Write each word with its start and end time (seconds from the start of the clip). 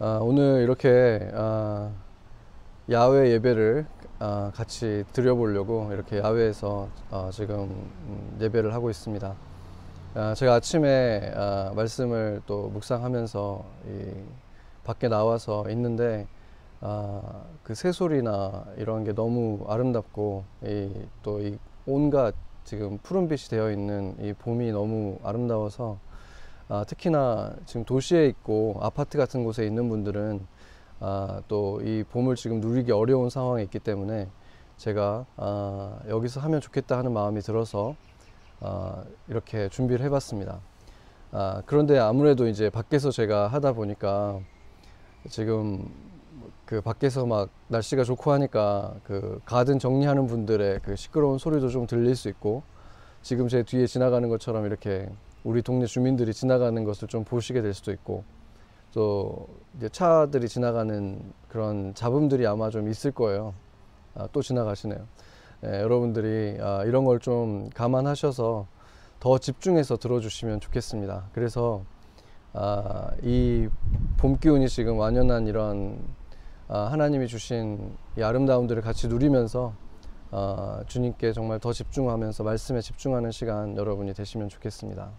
아, 0.00 0.18
오늘 0.20 0.62
이렇게 0.62 1.30
아, 1.34 1.92
야외 2.90 3.30
예배를 3.30 3.86
아, 4.18 4.50
같이 4.52 5.04
드려보려고 5.12 5.92
이렇게 5.92 6.18
야외에서 6.18 6.88
어, 7.10 7.30
지금 7.32 7.60
음, 8.08 8.38
예배를 8.40 8.74
하고 8.74 8.90
있습니다. 8.90 9.36
아, 10.14 10.34
제가 10.34 10.54
아침에 10.54 11.32
아, 11.36 11.72
말씀을 11.76 12.42
또 12.44 12.70
묵상하면서 12.70 13.64
이 13.86 14.12
밖에 14.82 15.06
나와서 15.06 15.64
있는데 15.70 16.26
아, 16.80 17.44
그 17.62 17.76
새소리나 17.76 18.64
이런 18.76 19.04
게 19.04 19.12
너무 19.12 19.64
아름답고 19.68 20.44
또이 21.22 21.56
온갖 21.86 22.34
지금 22.64 22.98
푸른빛이 22.98 23.48
되어 23.48 23.70
있는 23.70 24.16
이 24.20 24.32
봄이 24.32 24.72
너무 24.72 25.18
아름다워서 25.22 25.98
아, 26.74 26.84
특히나 26.84 27.54
지금 27.66 27.84
도시에 27.84 28.26
있고 28.26 28.78
아파트 28.80 29.16
같은 29.16 29.44
곳에 29.44 29.64
있는 29.64 29.88
분들은 29.88 30.44
아, 30.98 31.40
또 31.46 31.78
이 31.82 32.02
봄을 32.10 32.34
지금 32.34 32.60
누리기 32.60 32.90
어려운 32.90 33.30
상황에 33.30 33.62
있기 33.62 33.78
때문에 33.78 34.28
제가 34.76 35.24
아, 35.36 35.98
여기서 36.08 36.40
하면 36.40 36.60
좋겠다 36.60 36.98
하는 36.98 37.12
마음이 37.12 37.42
들어서 37.42 37.94
아, 38.60 39.04
이렇게 39.28 39.68
준비를 39.68 40.04
해봤습니다. 40.06 40.58
아, 41.30 41.62
그런데 41.66 41.96
아무래도 41.98 42.48
이제 42.48 42.70
밖에서 42.70 43.12
제가 43.12 43.46
하다 43.48 43.74
보니까 43.74 44.40
지금 45.30 45.88
그 46.66 46.80
밖에서 46.80 47.24
막 47.24 47.50
날씨가 47.68 48.02
좋고 48.02 48.32
하니까 48.32 48.94
그 49.04 49.40
가든 49.44 49.78
정리하는 49.78 50.26
분들의 50.26 50.80
그 50.82 50.96
시끄러운 50.96 51.38
소리도 51.38 51.68
좀 51.68 51.86
들릴 51.86 52.16
수 52.16 52.28
있고 52.28 52.64
지금 53.22 53.46
제 53.46 53.62
뒤에 53.62 53.86
지나가는 53.86 54.28
것처럼 54.28 54.66
이렇게 54.66 55.08
우리 55.44 55.62
동네 55.62 55.86
주민들이 55.86 56.32
지나가는 56.32 56.82
것을 56.84 57.06
좀 57.06 57.22
보시게 57.24 57.60
될 57.62 57.74
수도 57.74 57.92
있고 57.92 58.24
또 58.92 59.46
차들이 59.92 60.48
지나가는 60.48 61.20
그런 61.48 61.94
잡음들이 61.94 62.46
아마 62.46 62.70
좀 62.70 62.88
있을 62.88 63.10
거예요. 63.12 63.54
아, 64.14 64.28
또 64.32 64.40
지나가시네요. 64.40 65.06
예, 65.64 65.80
여러분들이 65.82 66.58
아, 66.60 66.84
이런 66.84 67.04
걸 67.04 67.18
좀 67.20 67.68
감안하셔서 67.74 68.66
더 69.20 69.38
집중해서 69.38 69.96
들어주시면 69.96 70.60
좋겠습니다. 70.60 71.28
그래서 71.32 71.82
아, 72.52 73.10
이봄 73.22 74.38
기운이 74.40 74.68
지금 74.68 74.98
완연한 74.98 75.46
이런 75.46 75.98
아, 76.68 76.88
하나님이 76.90 77.26
주신 77.26 77.96
이 78.16 78.22
아름다움들을 78.22 78.80
같이 78.82 79.08
누리면서 79.08 79.74
아, 80.30 80.82
주님께 80.86 81.32
정말 81.32 81.58
더 81.58 81.72
집중하면서 81.72 82.44
말씀에 82.44 82.80
집중하는 82.80 83.30
시간 83.30 83.76
여러분이 83.76 84.14
되시면 84.14 84.48
좋겠습니다. 84.48 85.10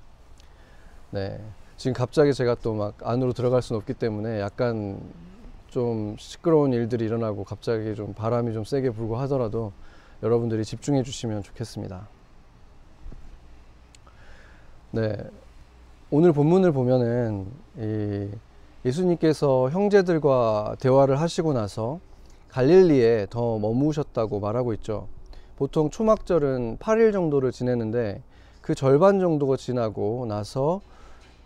네. 1.12 1.40
지금 1.78 1.94
갑자기 1.94 2.34
제가 2.34 2.56
또 2.56 2.74
막 2.74 2.96
안으로 3.04 3.34
들어갈 3.34 3.62
수는 3.62 3.80
없기 3.80 3.94
때문에 3.96 4.40
약간 4.40 5.00
좀 5.68 6.16
시끄러운 6.18 6.72
일들이 6.74 7.06
일어나고 7.06 7.44
갑자기 7.44 7.96
좀 7.96 8.14
바람이 8.14 8.54
좀 8.54 8.64
세게 8.64 8.92
불고 8.92 9.18
하더라도 9.18 9.74
여러분들이 10.24 10.64
집중해 10.64 11.04
주시면 11.04 11.44
좋겠습니다. 11.44 12.08
네. 14.92 15.18
오늘 16.12 16.32
본문을 16.32 16.72
보면은 16.72 17.48
이 17.78 18.30
예수님께서 18.86 19.70
형제들과 19.72 20.76
대화를 20.80 21.20
하시고 21.20 21.54
나서 21.54 22.00
갈릴리에 22.50 23.28
더 23.30 23.60
머무셨다고 23.60 24.40
말하고 24.40 24.74
있죠. 24.76 25.08
보통 25.58 25.90
초막절은 25.90 26.78
8일 26.78 27.12
정도를 27.12 27.52
지내는데 27.52 28.22
그 28.62 28.76
절반 28.76 29.20
정도가 29.20 29.58
지나고 29.58 30.26
나서 30.28 30.82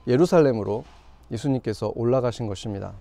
예루살렘으로 0.07 0.83
예수님께서 1.31 1.91
올라가신 1.95 2.47
것입니다. 2.47 2.93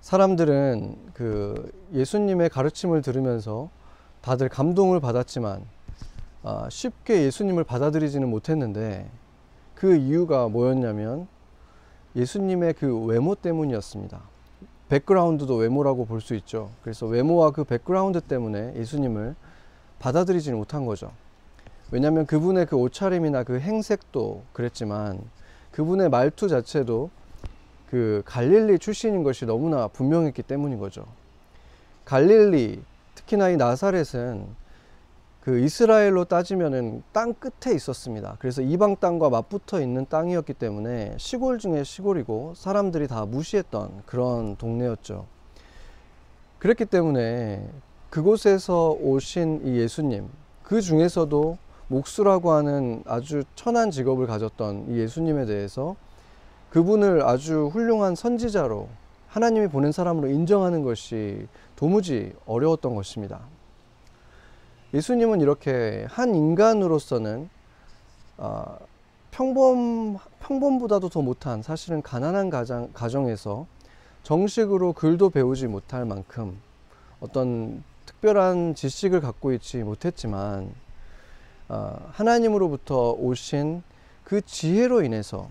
사람들은 0.00 0.96
그 1.12 1.72
예수님의 1.92 2.48
가르침을 2.50 3.02
들으면서 3.02 3.68
다들 4.20 4.48
감동을 4.48 5.00
받았지만 5.00 5.64
아, 6.42 6.68
쉽게 6.70 7.24
예수님을 7.24 7.64
받아들이지는 7.64 8.28
못했는데 8.28 9.10
그 9.74 9.96
이유가 9.96 10.48
뭐였냐면 10.48 11.26
예수님의 12.16 12.74
그 12.74 13.04
외모 13.04 13.34
때문이었습니다. 13.34 14.20
background도 14.88 15.56
외모라고 15.56 16.06
볼 16.06 16.20
수 16.20 16.34
있죠. 16.36 16.70
그래서 16.82 17.06
외모와 17.06 17.50
그 17.50 17.64
background 17.64 18.20
때문에 18.22 18.74
예수님을 18.76 19.34
받아들이지 19.98 20.52
못한 20.52 20.86
거죠. 20.86 21.12
왜냐하면 21.90 22.24
그분의 22.26 22.66
그 22.66 22.76
옷차림이나 22.76 23.42
그 23.44 23.60
행색도 23.60 24.44
그랬지만 24.52 25.20
그분의 25.78 26.08
말투 26.08 26.48
자체도 26.48 27.08
그 27.88 28.22
갈릴리 28.24 28.80
출신인 28.80 29.22
것이 29.22 29.46
너무나 29.46 29.86
분명했기 29.86 30.42
때문인 30.42 30.80
거죠. 30.80 31.06
갈릴리, 32.04 32.82
특히나 33.14 33.50
이 33.50 33.56
나사렛은 33.56 34.44
그 35.40 35.60
이스라엘로 35.60 36.24
따지면은 36.24 37.04
땅 37.12 37.32
끝에 37.32 37.76
있었습니다. 37.76 38.34
그래서 38.40 38.60
이방 38.60 38.96
땅과 38.96 39.30
맞붙어 39.30 39.80
있는 39.80 40.04
땅이었기 40.08 40.54
때문에 40.54 41.14
시골 41.16 41.60
중에 41.60 41.84
시골이고 41.84 42.54
사람들이 42.56 43.06
다 43.06 43.24
무시했던 43.24 44.02
그런 44.04 44.56
동네였죠. 44.56 45.26
그랬기 46.58 46.86
때문에 46.86 47.70
그곳에서 48.10 48.96
오신 49.00 49.60
이 49.64 49.76
예수님, 49.76 50.28
그 50.64 50.80
중에서도 50.80 51.56
목수라고 51.88 52.52
하는 52.52 53.02
아주 53.06 53.42
천한 53.54 53.90
직업을 53.90 54.26
가졌던 54.26 54.86
이 54.90 54.98
예수님에 54.98 55.46
대해서 55.46 55.96
그분을 56.70 57.22
아주 57.22 57.70
훌륭한 57.72 58.14
선지자로 58.14 58.88
하나님이 59.28 59.68
보낸 59.68 59.92
사람으로 59.92 60.28
인정하는 60.28 60.82
것이 60.82 61.46
도무지 61.76 62.32
어려웠던 62.46 62.94
것입니다. 62.94 63.40
예수님은 64.94 65.40
이렇게 65.40 66.06
한 66.08 66.34
인간으로서는 66.34 67.48
어, 68.38 68.78
평범 69.30 70.18
평범보다도 70.40 71.08
더 71.08 71.20
못한 71.20 71.62
사실은 71.62 72.00
가난한 72.00 72.48
가정, 72.50 72.90
가정에서 72.92 73.66
정식으로 74.22 74.94
글도 74.94 75.30
배우지 75.30 75.66
못할 75.66 76.04
만큼 76.04 76.60
어떤 77.20 77.82
특별한 78.06 78.74
지식을 78.74 79.20
갖고 79.20 79.52
있지 79.52 79.78
못했지만 79.78 80.64
어, 80.64 80.87
하나님으로부터 81.68 83.12
오신 83.12 83.82
그 84.24 84.40
지혜로 84.40 85.02
인해서 85.02 85.48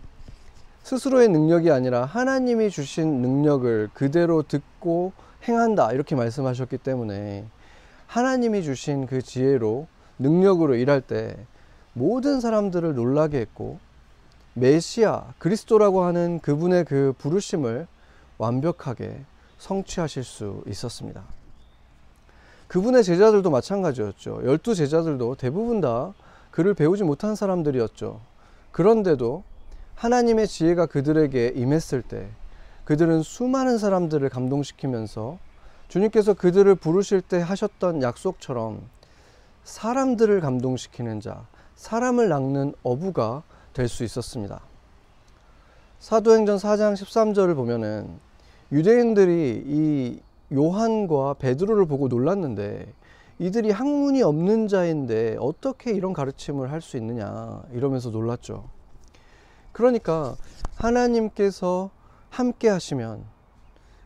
스스로의 0.83 1.29
능력이 1.29 1.71
아니라 1.71 2.05
하나님이 2.05 2.69
주신 2.69 3.21
능력을 3.21 3.89
그대로 3.93 4.43
듣고 4.43 5.13
행한다 5.47 5.91
이렇게 5.91 6.15
말씀하셨기 6.15 6.77
때문에 6.77 7.45
하나님이 8.07 8.63
주신 8.63 9.05
그 9.05 9.21
지혜로 9.21 9.87
능력으로 10.19 10.75
일할 10.75 11.01
때 11.01 11.37
모든 11.93 12.39
사람들을 12.39 12.95
놀라게 12.95 13.39
했고 13.39 13.79
메시아 14.53 15.33
그리스도라고 15.37 16.03
하는 16.03 16.39
그분의 16.39 16.85
그 16.85 17.13
부르심을 17.17 17.87
완벽하게 18.37 19.21
성취하실 19.59 20.23
수 20.23 20.63
있었습니다. 20.67 21.23
그분의 22.67 23.03
제자들도 23.03 23.49
마찬가지였죠. 23.49 24.41
열두 24.45 24.75
제자들도 24.75 25.35
대부분 25.35 25.81
다 25.81 26.13
그를 26.51 26.73
배우지 26.73 27.03
못한 27.03 27.35
사람들이었죠. 27.35 28.19
그런데도 28.71 29.43
하나님의 29.95 30.47
지혜가 30.47 30.85
그들에게 30.87 31.53
임했을 31.55 32.01
때 32.01 32.27
그들은 32.85 33.21
수많은 33.21 33.77
사람들을 33.77 34.27
감동시키면서 34.29 35.39
주님께서 35.87 36.33
그들을 36.33 36.73
부르실 36.75 37.21
때 37.21 37.39
하셨던 37.41 38.01
약속처럼 38.01 38.81
사람들을 39.63 40.39
감동시키는 40.41 41.19
자, 41.21 41.45
사람을 41.75 42.29
낚는 42.29 42.73
어부가 42.83 43.43
될 43.73 43.87
수 43.87 44.03
있었습니다. 44.03 44.59
사도행전 45.99 46.57
4장 46.57 46.93
13절을 46.93 47.55
보면은 47.55 48.19
유대인들이 48.71 49.63
이 49.65 50.19
요한과 50.53 51.35
베드로를 51.35 51.85
보고 51.85 52.07
놀랐는데 52.07 52.93
이들이 53.39 53.71
학문이 53.71 54.23
없는 54.23 54.67
자인데 54.67 55.37
어떻게 55.39 55.91
이런 55.91 56.13
가르침을 56.13 56.71
할 56.71 56.81
수 56.81 56.97
있느냐 56.97 57.61
이러면서 57.71 58.09
놀랐죠. 58.09 58.65
그러니까 59.71 60.35
하나님께서 60.75 61.91
함께 62.29 62.69
하시면 62.69 63.23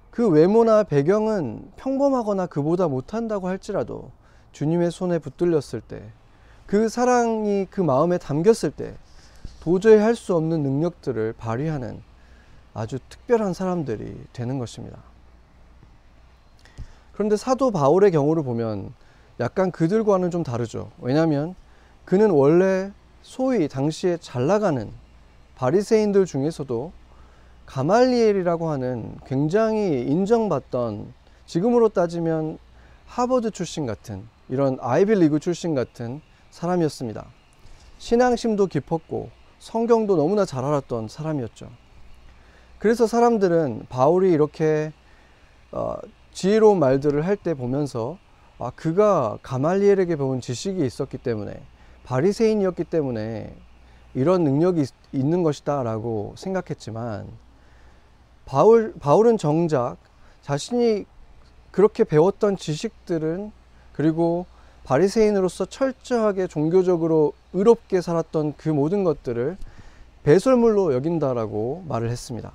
그 0.10 0.28
외모나 0.28 0.84
배경은 0.84 1.72
평범하거나 1.78 2.48
그보다 2.48 2.88
못한다고 2.88 3.48
할지라도 3.48 4.12
주님의 4.52 4.92
손에 4.92 5.20
붙들렸을 5.20 5.82
때 5.88 6.12
그 6.72 6.88
사랑이 6.88 7.68
그 7.70 7.82
마음에 7.82 8.18
담겼을 8.18 8.72
때 8.72 8.96
도저히 9.60 9.98
할 9.98 10.16
수 10.16 10.36
없는 10.38 10.64
능력들을 10.64 11.34
발휘하는 11.38 12.02
아주 12.74 12.98
특별한 13.10 13.54
사람들이 13.54 14.16
되는 14.32 14.58
것입니다. 14.58 14.98
그런데 17.22 17.38
사도 17.38 17.70
바울의 17.70 18.10
경우를 18.10 18.42
보면 18.42 18.96
약간 19.40 19.70
그들과는 19.70 20.32
좀 20.32 20.42
다르죠. 20.42 20.90
왜냐하면 20.98 21.54
그는 22.04 22.32
원래 22.32 22.92
소위 23.22 23.68
당시에 23.68 24.18
잘 24.18 24.48
나가는 24.48 24.90
바리새인들 25.54 26.26
중에서도 26.26 26.92
가말리엘이라고 27.68 28.72
하는 28.72 29.20
굉장히 29.28 30.02
인정받던 30.02 31.14
지금으로 31.46 31.90
따지면 31.90 32.58
하버드 33.06 33.52
출신 33.52 33.86
같은 33.86 34.28
이런 34.50 34.80
아이빌리그 34.82 35.40
출신 35.40 35.76
같은 35.76 36.22
사람이었습니다. 36.50 37.24
신앙심도 38.00 38.66
깊었고 38.66 39.30
성경도 39.60 40.16
너무나 40.16 40.44
잘 40.44 40.66
알았던 40.66 41.08
사람이었죠. 41.08 41.70
그래서 42.80 43.06
사람들은 43.06 43.86
바울이 43.90 44.32
이렇게 44.32 44.92
어, 45.72 45.98
지혜로운 46.32 46.80
말들을 46.80 47.26
할 47.26 47.36
때 47.36 47.54
보면서 47.54 48.18
아, 48.60 48.72
그가 48.76 49.40
가말리엘에게 49.42 50.16
배운 50.16 50.40
지식이 50.40 50.86
있었기 50.86 51.18
때문에 51.18 51.62
바리새인이었기 52.04 52.84
때문에 52.86 53.56
이런 54.14 54.44
능력이 54.44 54.86
있, 55.14 55.26
는 55.26 55.44
것이다라고 55.44 56.36
생각했지만 56.38 57.28
바울 58.46 58.94
바울은 59.00 59.38
정작 59.38 59.98
자신이 60.42 61.06
그렇게 61.72 62.04
배웠던 62.04 62.58
지식들은 62.58 63.52
그리고 63.94 64.46
바리새인으로서 64.84 65.66
철저하게 65.66 66.48
종교적으로 66.48 67.34
의롭게 67.54 68.02
살았던 68.02 68.56
그 68.58 68.70
모든 68.70 69.04
것들을 69.04 69.58
배설물로 70.24 70.94
여긴다라고 70.94 71.86
말을 71.88 72.10
했습니다. 72.10 72.52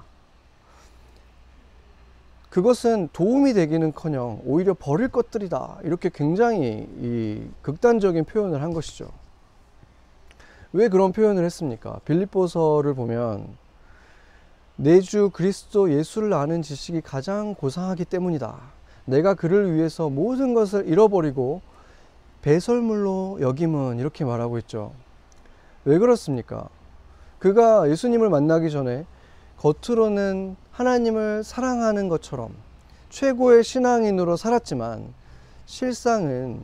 그것은 2.56 3.11
도움이 3.12 3.53
되기는커녕 3.53 4.41
오히려 4.47 4.73
버릴 4.73 5.08
것들이다 5.08 5.81
이렇게 5.82 6.08
굉장히 6.08 6.88
이 7.03 7.43
극단적인 7.61 8.25
표현을 8.25 8.62
한 8.62 8.73
것이죠. 8.73 9.11
왜 10.73 10.88
그런 10.88 11.12
표현을 11.12 11.44
했습니까? 11.44 12.00
빌립보서를 12.06 12.94
보면 12.94 13.47
내주 14.76 15.29
그리스도 15.35 15.93
예수를 15.93 16.32
아는 16.32 16.62
지식이 16.62 17.03
가장 17.03 17.55
고상하기 17.55 18.06
때문이다. 18.06 18.56
내가 19.05 19.35
그를 19.35 19.75
위해서 19.75 20.09
모든 20.09 20.55
것을 20.55 20.88
잃어버리고 20.88 21.61
배설물로 22.41 23.37
여김은 23.43 23.99
이렇게 23.99 24.25
말하고 24.25 24.56
있죠. 24.61 24.94
왜 25.85 25.99
그렇습니까? 25.99 26.70
그가 27.38 27.91
예수님을 27.91 28.31
만나기 28.31 28.70
전에 28.70 29.05
겉으로는 29.58 30.56
하나님을 30.70 31.43
사랑하는 31.43 32.08
것처럼 32.08 32.55
최고의 33.11 33.64
신앙인으로 33.64 34.37
살았지만 34.37 35.12
실상은 35.64 36.62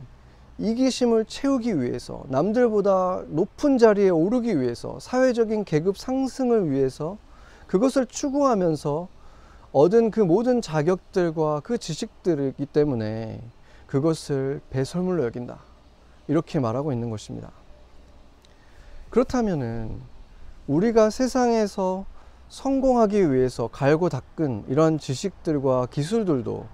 이기심을 0.59 1.25
채우기 1.25 1.81
위해서 1.81 2.23
남들보다 2.27 3.23
높은 3.27 3.77
자리에 3.77 4.09
오르기 4.09 4.59
위해서 4.59 4.99
사회적인 4.99 5.65
계급 5.65 5.97
상승을 5.97 6.69
위해서 6.69 7.17
그것을 7.67 8.05
추구하면서 8.05 9.07
얻은 9.71 10.11
그 10.11 10.19
모든 10.19 10.61
자격들과 10.61 11.61
그 11.61 11.79
지식들이기 11.79 12.67
때문에 12.67 13.41
그것을 13.87 14.61
배설물로 14.69 15.23
여긴다. 15.25 15.59
이렇게 16.27 16.59
말하고 16.59 16.93
있는 16.93 17.09
것입니다. 17.09 17.51
그렇다면은 19.09 19.99
우리가 20.67 21.09
세상에서 21.09 22.05
성공하기 22.53 23.33
위해서 23.33 23.67
갈고 23.67 24.09
닦은 24.09 24.65
이런 24.67 24.99
지식들과 24.99 25.87
기술들도 25.87 26.67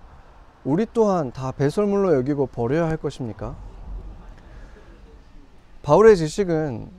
우리 0.66 0.86
또한 0.92 1.32
다 1.32 1.54
배설물로 1.54 2.16
여기고 2.16 2.48
버려야 2.48 2.90
할 2.90 2.98
것입니까? 2.98 3.56
바울의 5.82 6.18
지식은 6.18 6.90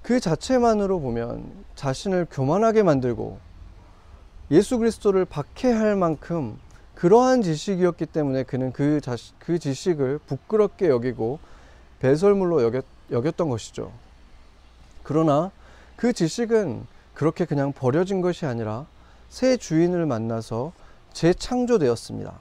그 0.00 0.18
자체만으로 0.18 0.98
보면 0.98 1.52
자신을 1.74 2.26
교만하게 2.30 2.82
만들고 2.82 3.38
예수 4.50 4.78
그리스도를 4.78 5.26
박해할 5.26 5.94
만큼 5.94 6.58
그러한 6.94 7.42
지식이었기 7.42 8.06
때문에 8.06 8.44
그는 8.44 8.72
그, 8.72 9.02
자시, 9.02 9.34
그 9.38 9.58
지식을 9.58 10.20
부끄럽게 10.20 10.88
여기고 10.88 11.38
배설물로 11.98 12.62
여겼, 12.62 12.86
여겼던 13.10 13.50
것이죠. 13.50 13.92
그러나 15.02 15.50
그 15.96 16.14
지식은 16.14 16.93
그렇게 17.14 17.44
그냥 17.44 17.72
버려진 17.72 18.20
것이 18.20 18.44
아니라 18.44 18.86
새 19.28 19.56
주인을 19.56 20.06
만나서 20.06 20.72
재창조되었습니다. 21.12 22.40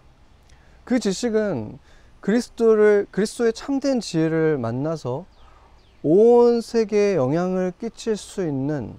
그 0.83 0.99
지식은 0.99 1.79
그리스도를 2.19 3.07
그리스도의 3.11 3.53
참된 3.53 3.99
지혜를 3.99 4.57
만나서 4.57 5.25
온 6.01 6.61
세계에 6.61 7.15
영향을 7.15 7.71
끼칠 7.79 8.17
수 8.17 8.45
있는 8.45 8.95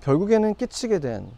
결국에는 0.00 0.54
끼치게 0.54 1.00
된 1.00 1.28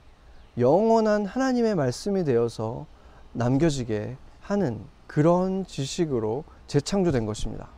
영원한 0.59 1.27
하나님의 1.27 1.75
말씀이 1.75 2.25
되어서 2.25 2.87
남겨지게 3.33 4.17
하는 4.41 4.81
그런 5.07 5.67
지식으로 5.67 6.45
재창조된 6.67 7.27
것입니다. 7.27 7.69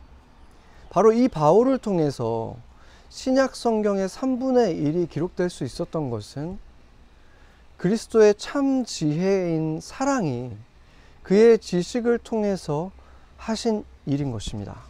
바로 0.89 1.11
이 1.11 1.27
바울을 1.27 1.77
통해서 1.79 2.55
신약 3.09 3.55
성경의 3.55 4.09
3분의 4.09 4.83
1이 4.83 5.09
기록될 5.09 5.49
수 5.49 5.63
있었던 5.63 6.09
것은 6.09 6.59
그리스도의 7.77 8.35
참 8.35 8.83
지혜인 8.83 9.79
사랑이 9.79 10.51
그의 11.23 11.57
지식을 11.59 12.19
통해서 12.19 12.91
하신 13.37 13.85
일인 14.05 14.31
것입니다. 14.31 14.81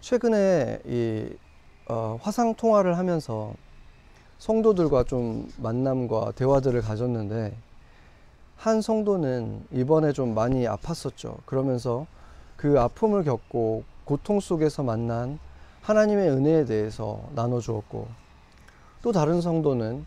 최근에 0.00 0.80
이 0.86 1.36
어, 1.88 2.18
화상 2.22 2.54
통화를 2.54 2.96
하면서 2.96 3.52
성도들과 4.38 5.04
좀 5.04 5.52
만남과 5.58 6.32
대화들을 6.32 6.80
가졌는데 6.80 7.54
한 8.56 8.80
성도는 8.80 9.66
이번에 9.72 10.12
좀 10.12 10.34
많이 10.34 10.64
아팠었죠. 10.64 11.44
그러면서 11.44 12.06
그 12.56 12.80
아픔을 12.80 13.24
겪고 13.24 13.84
고통 14.10 14.40
속에서 14.40 14.82
만난 14.82 15.38
하나님의 15.82 16.30
은혜에 16.30 16.64
대해서 16.64 17.22
나눠주었고 17.36 18.08
또 19.02 19.12
다른 19.12 19.40
성도는 19.40 20.04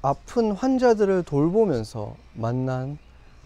아픈 0.00 0.52
환자들을 0.52 1.24
돌보면서 1.24 2.16
만난 2.32 2.96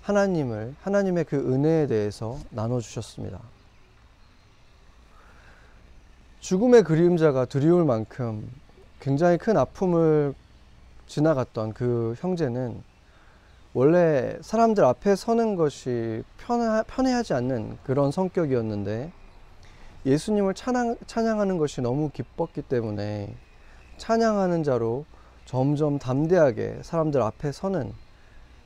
하나님을 0.02 0.76
하나님의 0.82 1.24
그 1.24 1.36
은혜에 1.36 1.88
대해서 1.88 2.38
나눠 2.50 2.78
주셨습니다. 2.78 3.40
죽음의 6.38 6.84
그림자가 6.84 7.44
두려울 7.46 7.84
만큼 7.84 8.48
굉장히 9.00 9.36
큰 9.36 9.56
아픔을 9.56 10.32
지나갔던 11.08 11.72
그 11.72 12.14
형제는 12.18 12.80
원래 13.78 14.38
사람들 14.40 14.82
앞에 14.86 15.16
서는 15.16 15.54
것이 15.54 16.22
편하, 16.38 16.82
편해하지 16.84 17.34
않는 17.34 17.76
그런 17.84 18.10
성격이었는데 18.10 19.12
예수님을 20.06 20.54
찬양, 20.54 20.96
찬양하는 21.06 21.58
것이 21.58 21.82
너무 21.82 22.08
기뻤기 22.08 22.62
때문에 22.62 23.34
찬양하는 23.98 24.62
자로 24.62 25.04
점점 25.44 25.98
담대하게 25.98 26.78
사람들 26.80 27.20
앞에 27.20 27.52
서는 27.52 27.92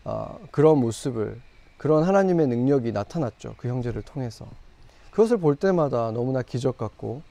어, 0.05 0.39
그런 0.53 0.79
모습을 0.79 1.41
그런 1.77 2.05
하나님의 2.05 2.47
능력이 2.47 2.93
나타났죠. 2.93 3.57
그 3.59 3.67
형제를 3.67 4.03
통해서. 4.03 4.47
그것을 5.11 5.39
볼 5.39 5.57
때마다 5.57 6.13
너무나 6.13 6.41
기적 6.43 6.79
같고 6.79 7.23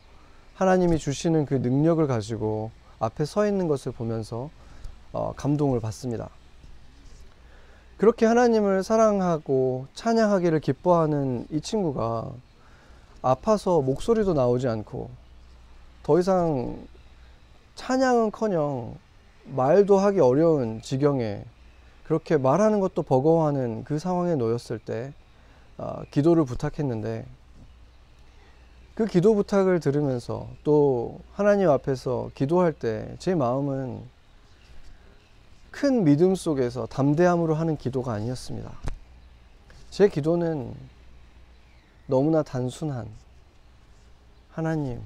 하나님이 0.56 0.98
주시는 0.98 1.46
그 1.46 1.54
능력을 1.54 2.06
가지고 2.08 2.72
앞에 3.00 3.24
서 3.24 3.48
있는 3.48 3.70
것을 3.70 3.94
보면서 3.94 4.50
어, 5.14 5.32
감동을 5.38 5.80
받습니다. 5.80 6.30
그렇게 8.00 8.26
하나님을 8.26 8.82
사랑하고 8.82 9.88
찬양하기를 9.94 10.62
기뻐하는 10.62 11.46
이 11.52 11.60
친구가 11.60 12.32
아파서 13.22 13.82
목소리도 13.82 14.34
나오지 14.34 14.70
않고 14.70 15.10
더 16.04 16.18
이상 16.18 16.78
찬양은 17.76 18.32
커녕 18.32 18.96
말도 19.44 19.98
하기 19.98 20.22
어려운 20.22 20.82
지경에 20.82 21.44
그렇게 22.06 22.38
말하는 22.38 22.80
것도 22.80 23.04
버거워하는 23.04 23.84
그 23.84 24.00
상황에 24.00 24.36
놓였을 24.36 24.80
때 24.80 25.12
어, 25.78 26.02
기도를 26.10 26.46
부탁했는데 26.46 27.26
그 28.96 29.08
기도 29.08 29.36
부탁을 29.36 29.82
들으면서 29.82 30.48
또 30.64 31.20
하나님 31.34 31.70
앞에서 31.70 32.30
기도할 32.34 32.72
때 32.72 33.14
제 33.20 33.36
마음은 33.36 34.02
큰 35.72 36.04
믿음 36.04 36.36
속에서 36.36 36.86
담대함으로 36.88 37.54
하는 37.56 37.78
기도가 37.78 38.14
아니었습니다. 38.14 38.72
제 39.90 40.08
기도는 40.08 40.74
너무나 42.08 42.44
단순한 42.44 43.08
하나님, 44.52 45.02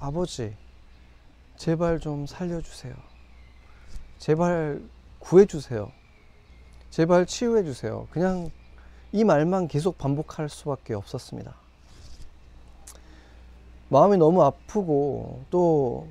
아버지, 0.00 0.56
제발 1.56 2.00
좀 2.00 2.26
살려주세요. 2.26 2.94
제발 4.18 4.82
구해주세요. 5.18 5.92
제발 6.90 7.26
치유해주세요. 7.26 8.08
그냥 8.10 8.50
이 9.12 9.24
말만 9.24 9.68
계속 9.68 9.98
반복할 9.98 10.48
수밖에 10.48 10.94
없었습니다. 10.94 11.54
마음이 13.88 14.16
너무 14.16 14.42
아프고 14.42 15.44
또 15.50 16.08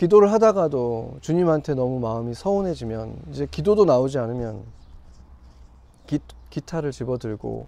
기도를 0.00 0.32
하다가도 0.32 1.18
주님한테 1.20 1.74
너무 1.74 2.00
마음이 2.00 2.32
서운해지면 2.32 3.18
이제 3.32 3.46
기도도 3.50 3.84
나오지 3.84 4.16
않으면 4.16 4.64
기, 6.06 6.18
기타를 6.48 6.90
집어들고 6.90 7.66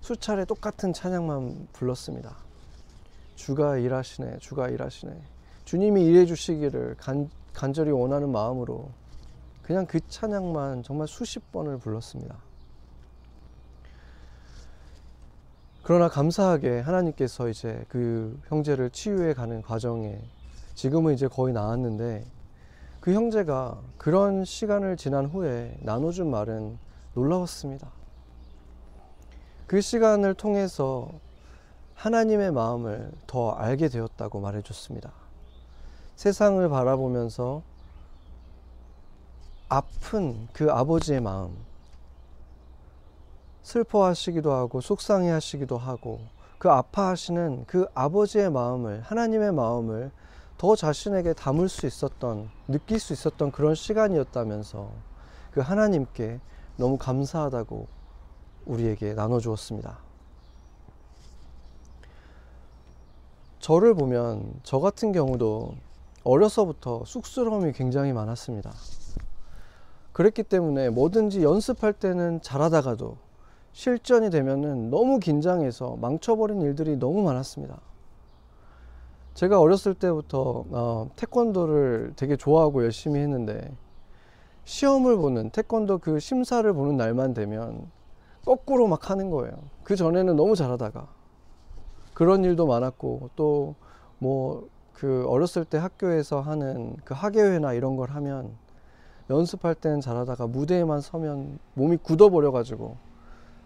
수차례 0.00 0.44
똑같은 0.44 0.92
찬양만 0.92 1.66
불렀습니다. 1.72 2.36
주가 3.34 3.76
일하시네, 3.76 4.38
주가 4.38 4.68
일하시네. 4.68 5.20
주님이 5.64 6.04
일해 6.04 6.26
주시기를 6.26 6.94
간, 6.96 7.28
간절히 7.52 7.90
원하는 7.90 8.30
마음으로 8.30 8.88
그냥 9.64 9.86
그 9.86 9.98
찬양만 10.06 10.84
정말 10.84 11.08
수십 11.08 11.50
번을 11.50 11.78
불렀습니다. 11.78 12.36
그러나 15.82 16.08
감사하게 16.08 16.78
하나님께서 16.78 17.48
이제 17.48 17.84
그 17.88 18.40
형제를 18.46 18.90
치유해 18.90 19.34
가는 19.34 19.60
과정에 19.60 20.22
지금은 20.74 21.14
이제 21.14 21.28
거의 21.28 21.54
나았는데 21.54 22.24
그 23.00 23.12
형제가 23.12 23.80
그런 23.98 24.44
시간을 24.44 24.96
지난 24.96 25.26
후에 25.26 25.76
나눠준 25.80 26.30
말은 26.30 26.78
놀라웠습니다. 27.14 27.88
그 29.66 29.80
시간을 29.80 30.34
통해서 30.34 31.10
하나님의 31.94 32.52
마음을 32.52 33.12
더 33.26 33.52
알게 33.52 33.88
되었다고 33.88 34.40
말해줬습니다. 34.40 35.12
세상을 36.16 36.68
바라보면서 36.68 37.62
아픈 39.68 40.48
그 40.52 40.70
아버지의 40.70 41.20
마음, 41.20 41.56
슬퍼하시기도 43.62 44.52
하고 44.52 44.80
속상해 44.80 45.30
하시기도 45.30 45.78
하고 45.78 46.20
그 46.58 46.70
아파하시는 46.70 47.64
그 47.66 47.86
아버지의 47.94 48.50
마음을 48.50 49.00
하나님의 49.02 49.52
마음을 49.52 50.10
더 50.58 50.76
자신에게 50.76 51.32
담을 51.32 51.68
수 51.68 51.86
있었던 51.86 52.50
느낄 52.68 52.98
수 52.98 53.12
있었던 53.12 53.52
그런 53.52 53.74
시간이었다면서 53.74 54.90
그 55.50 55.60
하나님께 55.60 56.40
너무 56.76 56.98
감사하다고 56.98 57.86
우리에게 58.66 59.14
나눠 59.14 59.40
주었습니다. 59.40 59.98
저를 63.60 63.94
보면 63.94 64.60
저 64.62 64.78
같은 64.78 65.12
경우도 65.12 65.74
어려서부터 66.22 67.04
쑥스러움이 67.06 67.72
굉장히 67.72 68.12
많았습니다. 68.12 68.72
그랬기 70.12 70.44
때문에 70.44 70.90
뭐든지 70.90 71.42
연습할 71.42 71.92
때는 71.92 72.40
잘하다가도 72.40 73.16
실전이 73.72 74.30
되면은 74.30 74.90
너무 74.90 75.18
긴장해서 75.18 75.96
망쳐버린 76.00 76.62
일들이 76.62 76.96
너무 76.96 77.22
많았습니다. 77.22 77.80
제가 79.34 79.60
어렸을 79.60 79.94
때부터 79.94 80.64
어, 80.70 81.10
태권도를 81.16 82.14
되게 82.16 82.36
좋아하고 82.36 82.84
열심히 82.84 83.20
했는데 83.20 83.72
시험을 84.64 85.16
보는 85.16 85.50
태권도 85.50 85.98
그 85.98 86.18
심사를 86.20 86.72
보는 86.72 86.96
날만 86.96 87.34
되면 87.34 87.90
거꾸로 88.44 88.86
막 88.86 89.10
하는 89.10 89.30
거예요. 89.30 89.52
그 89.82 89.96
전에는 89.96 90.36
너무 90.36 90.56
잘하다가 90.56 91.08
그런 92.14 92.44
일도 92.44 92.66
많았고 92.66 93.30
또 93.36 93.74
뭐 94.20 94.74
그 94.94 95.26
어렸을 95.28 95.64
때 95.64 95.76
학교에서 95.76 96.40
하는 96.40 96.96
그 97.04 97.14
학예회나 97.14 97.74
이런 97.74 97.96
걸 97.96 98.10
하면 98.10 98.52
연습할 99.28 99.74
때는 99.74 100.00
잘하다가 100.00 100.46
무대에만 100.46 101.00
서면 101.00 101.58
몸이 101.74 101.98
굳어버려 101.98 102.52
가지고 102.52 102.96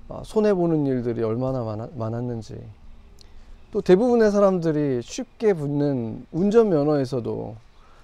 아, 0.08 0.22
손해 0.24 0.54
보는 0.54 0.86
일들이 0.86 1.22
얼마나 1.22 1.62
많았는지 1.94 2.58
또 3.70 3.80
대부분의 3.82 4.30
사람들이 4.30 5.02
쉽게 5.02 5.52
붙는 5.52 6.26
운전 6.32 6.70
면허에서도 6.70 7.56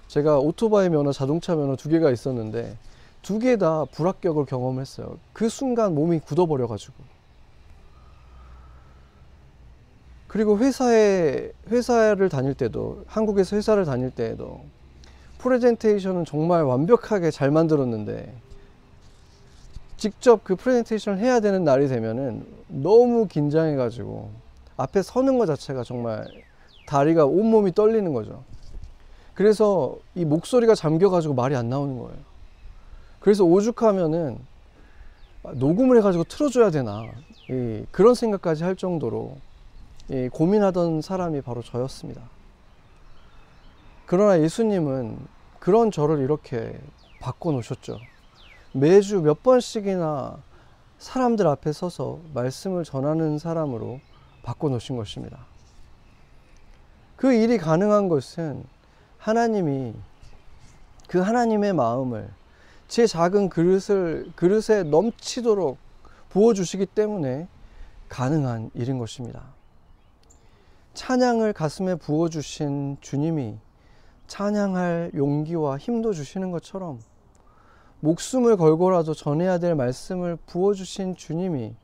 제가 0.07 0.37
오토바이 0.39 0.89
면허, 0.89 1.11
자동차 1.11 1.55
면허 1.55 1.75
두 1.75 1.89
개가 1.89 2.11
있었는데 2.11 2.77
두 3.23 3.39
개 3.39 3.57
다 3.57 3.85
불합격을 3.85 4.45
경험했어요. 4.45 5.17
그 5.33 5.49
순간 5.49 5.95
몸이 5.95 6.19
굳어버려 6.19 6.67
가지고. 6.67 6.93
그리고 10.27 10.59
회사에 10.59 11.51
회사를 11.69 12.29
다닐 12.29 12.53
때도 12.53 13.03
한국에서 13.07 13.55
회사를 13.55 13.85
다닐 13.85 14.11
때에도 14.11 14.59
프레젠테이션은 15.39 16.25
정말 16.25 16.63
완벽하게 16.63 17.31
잘 17.31 17.49
만들었는데 17.49 18.31
직접 19.97 20.43
그 20.43 20.55
프레젠테이션을 20.55 21.19
해야 21.19 21.39
되는 21.39 21.63
날이 21.63 21.87
되면은 21.87 22.45
너무 22.67 23.27
긴장해 23.27 23.75
가지고 23.75 24.29
앞에 24.77 25.01
서는 25.01 25.37
것 25.37 25.45
자체가 25.45 25.83
정말 25.83 26.27
다리가 26.87 27.25
온몸이 27.25 27.73
떨리는 27.73 28.13
거죠. 28.13 28.43
그래서 29.33 29.97
이 30.13 30.23
목소리가 30.25 30.75
잠겨가지고 30.75 31.33
말이 31.33 31.55
안 31.55 31.69
나오는 31.69 31.97
거예요. 31.97 32.17
그래서 33.19 33.43
오죽하면은 33.43 34.39
녹음을 35.53 35.97
해가지고 35.97 36.23
틀어줘야 36.25 36.71
되나 36.71 37.03
그런 37.91 38.15
생각까지 38.15 38.63
할 38.63 38.75
정도로 38.75 39.37
고민하던 40.31 41.01
사람이 41.01 41.41
바로 41.41 41.61
저였습니다. 41.61 42.21
그러나 44.05 44.39
예수님은 44.39 45.17
그런 45.59 45.89
저를 45.89 46.19
이렇게 46.19 46.79
바꿔놓으셨죠. 47.21 47.99
매주 48.71 49.21
몇 49.21 49.41
번씩이나 49.41 50.37
사람들 50.99 51.47
앞에 51.47 51.71
서서 51.71 52.19
말씀을 52.33 52.83
전하는 52.83 53.39
사람으로 53.39 53.99
바꿔놓으신 54.45 54.95
것입니다. 54.95 55.45
그 57.15 57.33
일이 57.33 57.57
가능한 57.57 58.07
것은 58.07 58.63
하나님이 59.17 59.95
그 61.07 61.19
하나님의 61.19 61.73
마음을 61.73 62.29
제 62.87 63.07
작은 63.07 63.49
그릇을 63.49 64.31
그릇에 64.35 64.83
넘치도록 64.83 65.77
부어 66.29 66.53
주시기 66.53 66.85
때문에 66.85 67.47
가능한 68.09 68.69
일인 68.75 68.99
것입니다. 68.99 69.41
찬양을 70.93 71.53
가슴에 71.53 71.95
부어 71.95 72.29
주신 72.29 72.97
주님이 73.01 73.57
찬양할 74.27 75.11
용기와 75.15 75.77
힘도 75.77 76.13
주시는 76.13 76.51
것처럼 76.51 76.99
목숨을 77.99 78.57
걸고라도 78.57 79.13
전해야 79.13 79.57
될 79.57 79.73
말씀을 79.75 80.37
부어 80.45 80.73
주신 80.73 81.15
주님이 81.15 81.75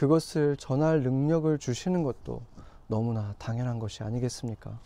그것을 0.00 0.56
전할 0.56 1.02
능력을 1.02 1.58
주시는 1.58 2.04
것도 2.04 2.40
너무나 2.86 3.34
당연한 3.36 3.78
것이 3.78 4.02
아니겠습니까? 4.02 4.78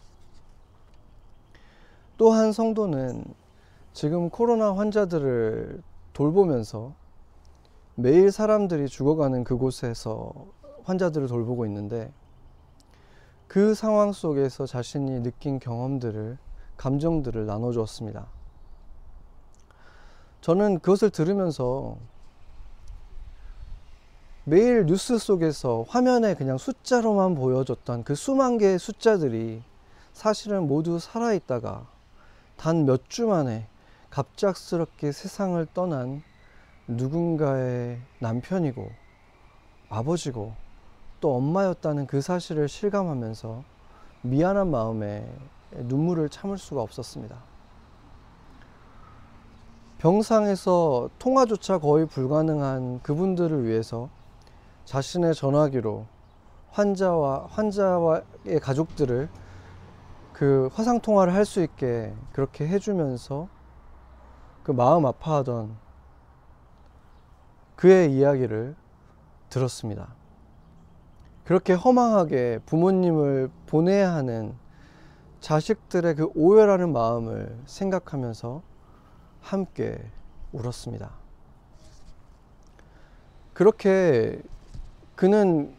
또한 2.16 2.50
성도는 2.50 3.22
지금 3.92 4.28
코로나 4.28 4.74
환자들을 4.74 5.84
돌보면서 6.14 6.94
매일 7.94 8.32
사람들이 8.32 8.88
죽어가는 8.88 9.44
그곳에서 9.44 10.32
환자들을 10.82 11.28
돌보고 11.28 11.64
있는데 11.66 12.12
그 13.46 13.76
상황 13.76 14.10
속에서 14.10 14.66
자신이 14.66 15.22
느낀 15.22 15.60
경험들을, 15.60 16.38
감정들을 16.76 17.46
나눠 17.46 17.70
주었습니다. 17.70 18.26
저는 20.40 20.80
그것을 20.80 21.10
들으면서 21.10 21.98
매일 24.46 24.84
뉴스 24.84 25.16
속에서 25.16 25.86
화면에 25.88 26.34
그냥 26.34 26.58
숫자로만 26.58 27.34
보여줬던 27.34 28.04
그 28.04 28.14
수만 28.14 28.58
개의 28.58 28.78
숫자들이 28.78 29.62
사실은 30.12 30.66
모두 30.68 30.98
살아있다가 30.98 31.86
단 32.56 32.84
몇 32.84 33.08
주 33.08 33.26
만에 33.26 33.66
갑작스럽게 34.10 35.12
세상을 35.12 35.66
떠난 35.72 36.22
누군가의 36.86 37.98
남편이고 38.20 38.90
아버지고 39.88 40.52
또 41.20 41.34
엄마였다는 41.36 42.06
그 42.06 42.20
사실을 42.20 42.68
실감하면서 42.68 43.64
미안한 44.22 44.70
마음에 44.70 45.26
눈물을 45.72 46.28
참을 46.28 46.58
수가 46.58 46.82
없었습니다. 46.82 47.36
병상에서 49.98 51.08
통화조차 51.18 51.78
거의 51.78 52.06
불가능한 52.06 53.00
그분들을 53.02 53.64
위해서 53.64 54.10
자신의 54.84 55.34
전화기로 55.34 56.06
환자와 56.70 57.46
환자와의 57.50 58.60
가족들을 58.60 59.28
그 60.32 60.68
화상 60.72 61.00
통화를 61.00 61.32
할 61.32 61.44
수 61.44 61.62
있게 61.62 62.12
그렇게 62.32 62.66
해주면서 62.66 63.48
그 64.64 64.72
마음 64.72 65.06
아파하던 65.06 65.76
그의 67.76 68.12
이야기를 68.12 68.74
들었습니다. 69.50 70.14
그렇게 71.44 71.74
허망하게 71.74 72.60
부모님을 72.66 73.50
보내야 73.66 74.14
하는 74.14 74.54
자식들의 75.40 76.14
그 76.14 76.30
오열하는 76.34 76.92
마음을 76.92 77.56
생각하면서 77.66 78.62
함께 79.40 80.10
울었습니다. 80.52 81.10
그렇게 83.52 84.40
그는 85.16 85.72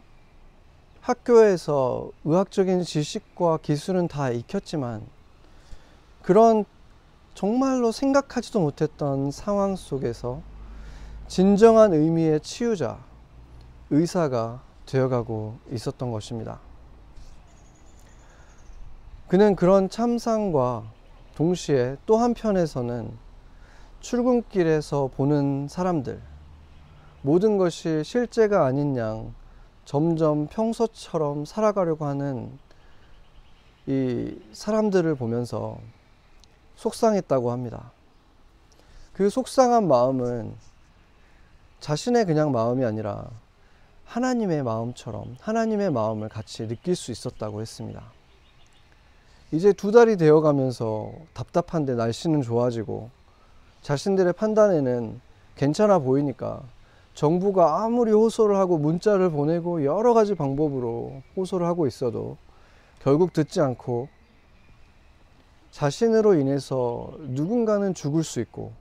학교에서 1.02 2.10
의학적인 2.24 2.82
지식과 2.82 3.58
기술은 3.58 4.08
다 4.08 4.30
익혔지만 4.30 5.06
그런 6.22 6.64
정말로 7.34 7.92
생각하지도 7.92 8.60
못했던 8.60 9.30
상황 9.30 9.76
속에서 9.76 10.40
진정한 11.28 11.92
의미의 11.92 12.40
치유자, 12.40 12.98
의사가 13.90 14.62
되어가고 14.86 15.58
있었던 15.70 16.10
것입니다. 16.10 16.60
그는 19.28 19.54
그런 19.54 19.90
참상과 19.90 20.84
동시에 21.34 21.98
또 22.06 22.16
한편에서는 22.16 23.10
출근길에서 24.00 25.10
보는 25.14 25.68
사람들, 25.68 26.22
모든 27.22 27.58
것이 27.58 28.02
실제가 28.04 28.66
아닌 28.66 28.96
양 28.96 29.34
점점 29.84 30.46
평소처럼 30.48 31.44
살아가려고 31.44 32.06
하는 32.06 32.58
이 33.86 34.36
사람들을 34.52 35.14
보면서 35.14 35.78
속상했다고 36.74 37.50
합니다. 37.52 37.92
그 39.12 39.30
속상한 39.30 39.86
마음은 39.88 40.54
자신의 41.80 42.26
그냥 42.26 42.52
마음이 42.52 42.84
아니라 42.84 43.28
하나님의 44.04 44.62
마음처럼 44.62 45.36
하나님의 45.40 45.90
마음을 45.90 46.28
같이 46.28 46.66
느낄 46.66 46.96
수 46.96 47.12
있었다고 47.12 47.60
했습니다. 47.60 48.02
이제 49.52 49.72
두 49.72 49.92
달이 49.92 50.16
되어 50.16 50.40
가면서 50.40 51.12
답답한데 51.32 51.94
날씨는 51.94 52.42
좋아지고 52.42 53.10
자신들의 53.82 54.32
판단에는 54.32 55.20
괜찮아 55.54 56.00
보이니까 56.00 56.62
정부가 57.16 57.82
아무리 57.82 58.12
호소를 58.12 58.56
하고 58.56 58.76
문자를 58.76 59.30
보내고 59.30 59.86
여러 59.86 60.12
가지 60.12 60.34
방법으로 60.34 61.22
호소를 61.34 61.66
하고 61.66 61.86
있어도 61.86 62.36
결국 62.98 63.32
듣지 63.32 63.62
않고 63.62 64.08
자신으로 65.70 66.34
인해서 66.34 67.10
누군가는 67.20 67.94
죽을 67.94 68.22
수 68.22 68.38
있고 68.40 68.72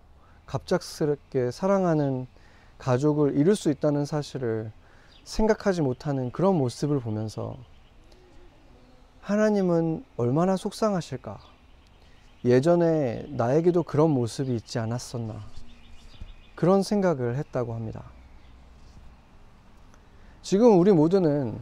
갑작스럽게 0.47 1.49
사랑하는 1.51 2.27
가족을 2.77 3.37
잃을 3.37 3.55
수 3.55 3.71
있다는 3.71 4.03
사실을 4.03 4.69
생각하지 5.23 5.81
못하는 5.81 6.29
그런 6.29 6.57
모습을 6.57 6.99
보면서 6.99 7.55
하나님은 9.21 10.03
얼마나 10.17 10.57
속상하실까? 10.57 11.39
예전에 12.43 13.27
나에게도 13.29 13.83
그런 13.83 14.09
모습이 14.11 14.53
있지 14.55 14.77
않았었나? 14.77 15.39
그런 16.53 16.83
생각을 16.83 17.37
했다고 17.37 17.73
합니다. 17.73 18.14
지금 20.45 20.77
우리 20.77 20.91
모두는 20.91 21.59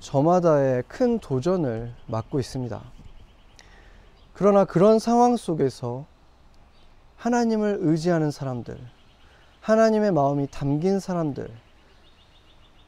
저마다의 0.00 0.84
큰 0.88 1.18
도전을 1.18 1.92
맞고 2.06 2.40
있습니다. 2.40 2.82
그러나 4.32 4.64
그런 4.64 4.98
상황 4.98 5.36
속에서 5.36 6.06
하나님을 7.18 7.76
의지하는 7.82 8.30
사람들, 8.30 8.78
하나님의 9.60 10.12
마음이 10.12 10.48
담긴 10.50 10.98
사람들, 10.98 11.50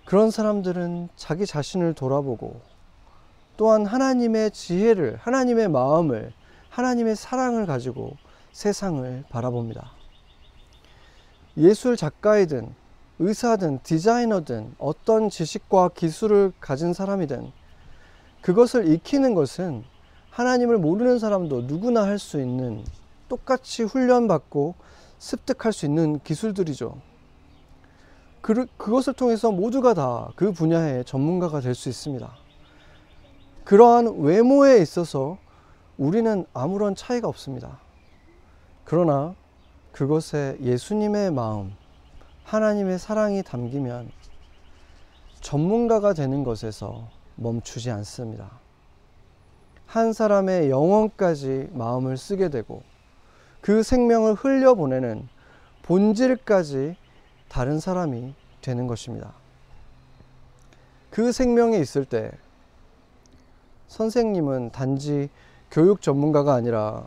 그런 0.07 0.31
사람들은 0.31 1.11
자기 1.15 1.45
자신을 1.45 1.93
돌아보고 1.93 2.63
또한 3.59 3.85
하나님의 3.85 4.53
지혜를, 4.53 5.19
하나님의 5.21 5.69
마음을, 5.69 6.33
하나님의 6.71 7.17
사랑을 7.17 7.67
가지고 7.67 8.17
세상을 8.53 9.25
바라봅니다. 9.29 9.91
예술 11.59 11.99
작가이든 11.99 12.78
의사든 13.21 13.81
디자이너든 13.83 14.75
어떤 14.79 15.29
지식과 15.29 15.91
기술을 15.91 16.53
가진 16.61 16.93
사람이든 16.93 17.51
그것을 18.43 18.89
익히는 18.93 19.35
것은 19.35 19.83
하나님을 20.31 20.79
모르는 20.79 21.19
사람도 21.19 21.63
누구나 21.63 22.05
할 22.05 22.19
수 22.19 22.41
있는 22.41 22.85
똑같이 23.29 23.83
훈련받고 23.83 24.75
습득할 25.19 25.73
수 25.73 25.85
있는 25.85 26.21
기술들이죠. 26.23 26.97
그, 28.41 28.67
그것을 28.77 29.15
통해서 29.15 29.51
모두가 29.51 29.95
다 29.95 30.31
그 30.37 30.53
분야의 30.53 31.05
전문가가 31.05 31.61
될 31.61 31.75
수 31.75 31.89
있습니다. 31.89 32.31
그러한 33.65 34.21
외모에 34.21 34.79
있어서 34.79 35.39
우리는 35.99 36.47
아무런 36.55 36.95
차이가 36.95 37.27
없습니다. 37.29 37.81
그러나 38.85 39.35
그것에 39.93 40.57
예수님의 40.63 41.33
마음, 41.33 41.73
하나님의 42.49 42.99
사랑이 42.99 43.43
담기면 43.43 44.11
전문가가 45.43 46.15
되는 46.15 46.45
것에서 46.45 47.11
멈추지 47.37 47.91
않습니다. 47.91 48.51
한 49.85 50.15
사람의 50.15 50.71
영혼까지 50.71 51.69
마음을 51.75 52.17
쓰게 52.17 52.49
되고 52.49 52.83
그 53.61 53.83
생명을 53.83 54.33
흘려보내는 54.33 55.29
본질까지 55.83 56.97
다른 57.51 57.81
사람이 57.81 58.35
되는 58.63 58.87
것입니다. 58.87 59.35
그 61.11 61.33
생명이 61.33 61.79
있을 61.79 62.07
때 62.07 62.33
선생님은 63.89 64.71
단지 64.73 65.29
교육 65.71 66.01
전문가가 66.01 66.55
아니라 66.55 67.07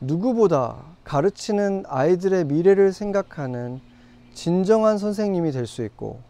누구보다 0.00 0.82
가르치는 1.04 1.84
아이들의 1.88 2.46
미래를 2.46 2.94
생각하는 2.94 3.91
진정한 4.34 4.98
선생님이 4.98 5.52
될 5.52 5.66
수 5.66 5.84
있고 5.84 6.20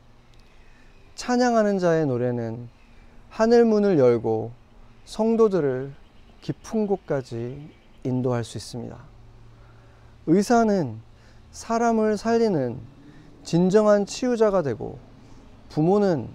찬양하는 1.14 1.78
자의 1.78 2.06
노래는 2.06 2.68
하늘 3.28 3.64
문을 3.64 3.98
열고 3.98 4.52
성도들을 5.04 5.92
깊은 6.40 6.86
곳까지 6.86 7.70
인도할 8.04 8.44
수 8.44 8.58
있습니다. 8.58 8.96
의사는 10.26 11.00
사람을 11.50 12.16
살리는 12.16 12.78
진정한 13.44 14.06
치유자가 14.06 14.62
되고 14.62 14.98
부모는 15.68 16.28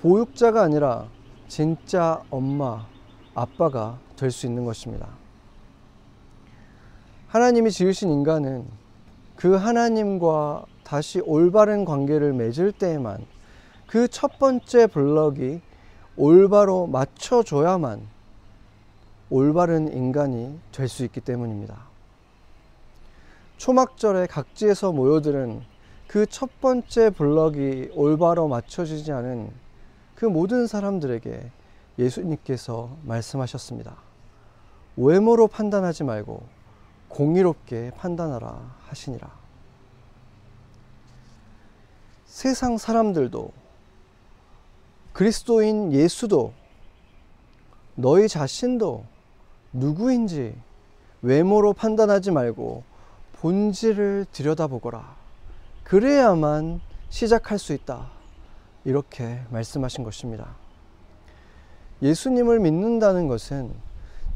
보육자가 0.00 0.62
아니라 0.62 1.08
진짜 1.48 2.22
엄마, 2.30 2.86
아빠가 3.34 3.98
될 4.16 4.30
수 4.30 4.46
있는 4.46 4.64
것입니다. 4.64 5.08
하나님이 7.28 7.70
지으신 7.70 8.10
인간은 8.10 8.66
그 9.36 9.54
하나님과 9.54 10.64
다시 10.88 11.20
올바른 11.20 11.84
관계를 11.84 12.32
맺을 12.32 12.72
때에만 12.72 13.26
그 13.86 14.08
첫 14.08 14.38
번째 14.38 14.86
블럭이 14.86 15.60
올바로 16.16 16.86
맞춰줘야만 16.86 18.00
올바른 19.28 19.92
인간이 19.92 20.58
될 20.72 20.88
수 20.88 21.04
있기 21.04 21.20
때문입니다. 21.20 21.76
초막절에 23.58 24.28
각지에서 24.28 24.92
모여들은 24.92 25.62
그첫 26.06 26.58
번째 26.62 27.10
블럭이 27.10 27.90
올바로 27.92 28.48
맞춰지지 28.48 29.12
않은 29.12 29.50
그 30.14 30.24
모든 30.24 30.66
사람들에게 30.66 31.50
예수님께서 31.98 32.96
말씀하셨습니다. 33.02 33.94
외모로 34.96 35.48
판단하지 35.48 36.04
말고 36.04 36.42
공의롭게 37.08 37.90
판단하라 37.98 38.76
하시니라. 38.86 39.37
세상 42.38 42.78
사람들도 42.78 43.50
그리스도인 45.12 45.92
예수도 45.92 46.52
너희 47.96 48.28
자신도 48.28 49.04
누구인지 49.72 50.54
외모로 51.22 51.72
판단하지 51.72 52.30
말고 52.30 52.84
본질을 53.32 54.26
들여다보거라. 54.30 55.16
그래야만 55.82 56.80
시작할 57.08 57.58
수 57.58 57.72
있다. 57.72 58.08
이렇게 58.84 59.40
말씀하신 59.50 60.04
것입니다. 60.04 60.54
예수님을 62.02 62.60
믿는다는 62.60 63.26
것은 63.26 63.74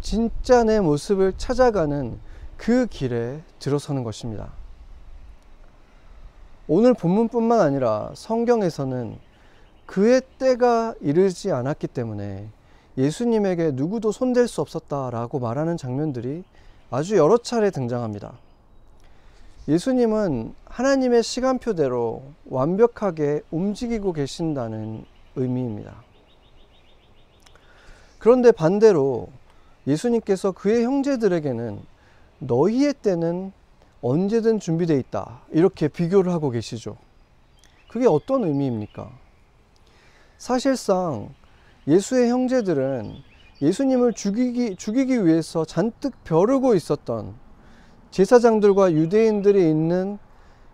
진짜 0.00 0.64
내 0.64 0.80
모습을 0.80 1.34
찾아가는 1.36 2.18
그 2.56 2.86
길에 2.86 3.42
들어서는 3.60 4.02
것입니다. 4.02 4.60
오늘 6.68 6.94
본문뿐만 6.94 7.60
아니라 7.60 8.10
성경에서는 8.14 9.18
그의 9.86 10.22
때가 10.38 10.94
이르지 11.00 11.50
않았기 11.50 11.88
때문에 11.88 12.48
예수님에게 12.96 13.72
누구도 13.72 14.12
손댈 14.12 14.46
수 14.46 14.60
없었다라고 14.60 15.40
말하는 15.40 15.76
장면들이 15.76 16.44
아주 16.90 17.16
여러 17.16 17.38
차례 17.38 17.70
등장합니다. 17.70 18.34
예수님은 19.68 20.54
하나님의 20.66 21.22
시간표대로 21.22 22.22
완벽하게 22.48 23.42
움직이고 23.50 24.12
계신다는 24.12 25.04
의미입니다. 25.36 26.02
그런데 28.18 28.52
반대로 28.52 29.28
예수님께서 29.86 30.52
그의 30.52 30.84
형제들에게는 30.84 31.80
너희의 32.38 32.94
때는 32.94 33.52
언제든 34.02 34.58
준비되어 34.58 34.96
있다. 34.96 35.42
이렇게 35.52 35.86
비교를 35.86 36.32
하고 36.32 36.50
계시죠. 36.50 36.96
그게 37.88 38.06
어떤 38.06 38.44
의미입니까? 38.44 39.10
사실상 40.38 41.32
예수의 41.86 42.30
형제들은 42.30 43.14
예수님을 43.62 44.12
죽이기, 44.12 44.74
죽이기 44.74 45.24
위해서 45.24 45.64
잔뜩 45.64 46.12
벼르고 46.24 46.74
있었던 46.74 47.34
제사장들과 48.10 48.92
유대인들이 48.92 49.70
있는 49.70 50.18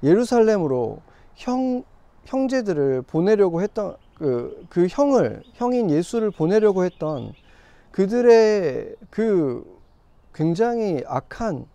예루살렘으로 0.02 1.02
형, 1.34 1.84
형제들을 2.24 3.02
보내려고 3.02 3.60
했던 3.60 3.96
그, 4.14 4.66
그 4.70 4.86
형을, 4.88 5.42
형인 5.52 5.90
예수를 5.90 6.30
보내려고 6.30 6.84
했던 6.84 7.32
그들의 7.90 8.96
그 9.10 9.64
굉장히 10.32 11.02
악한 11.06 11.66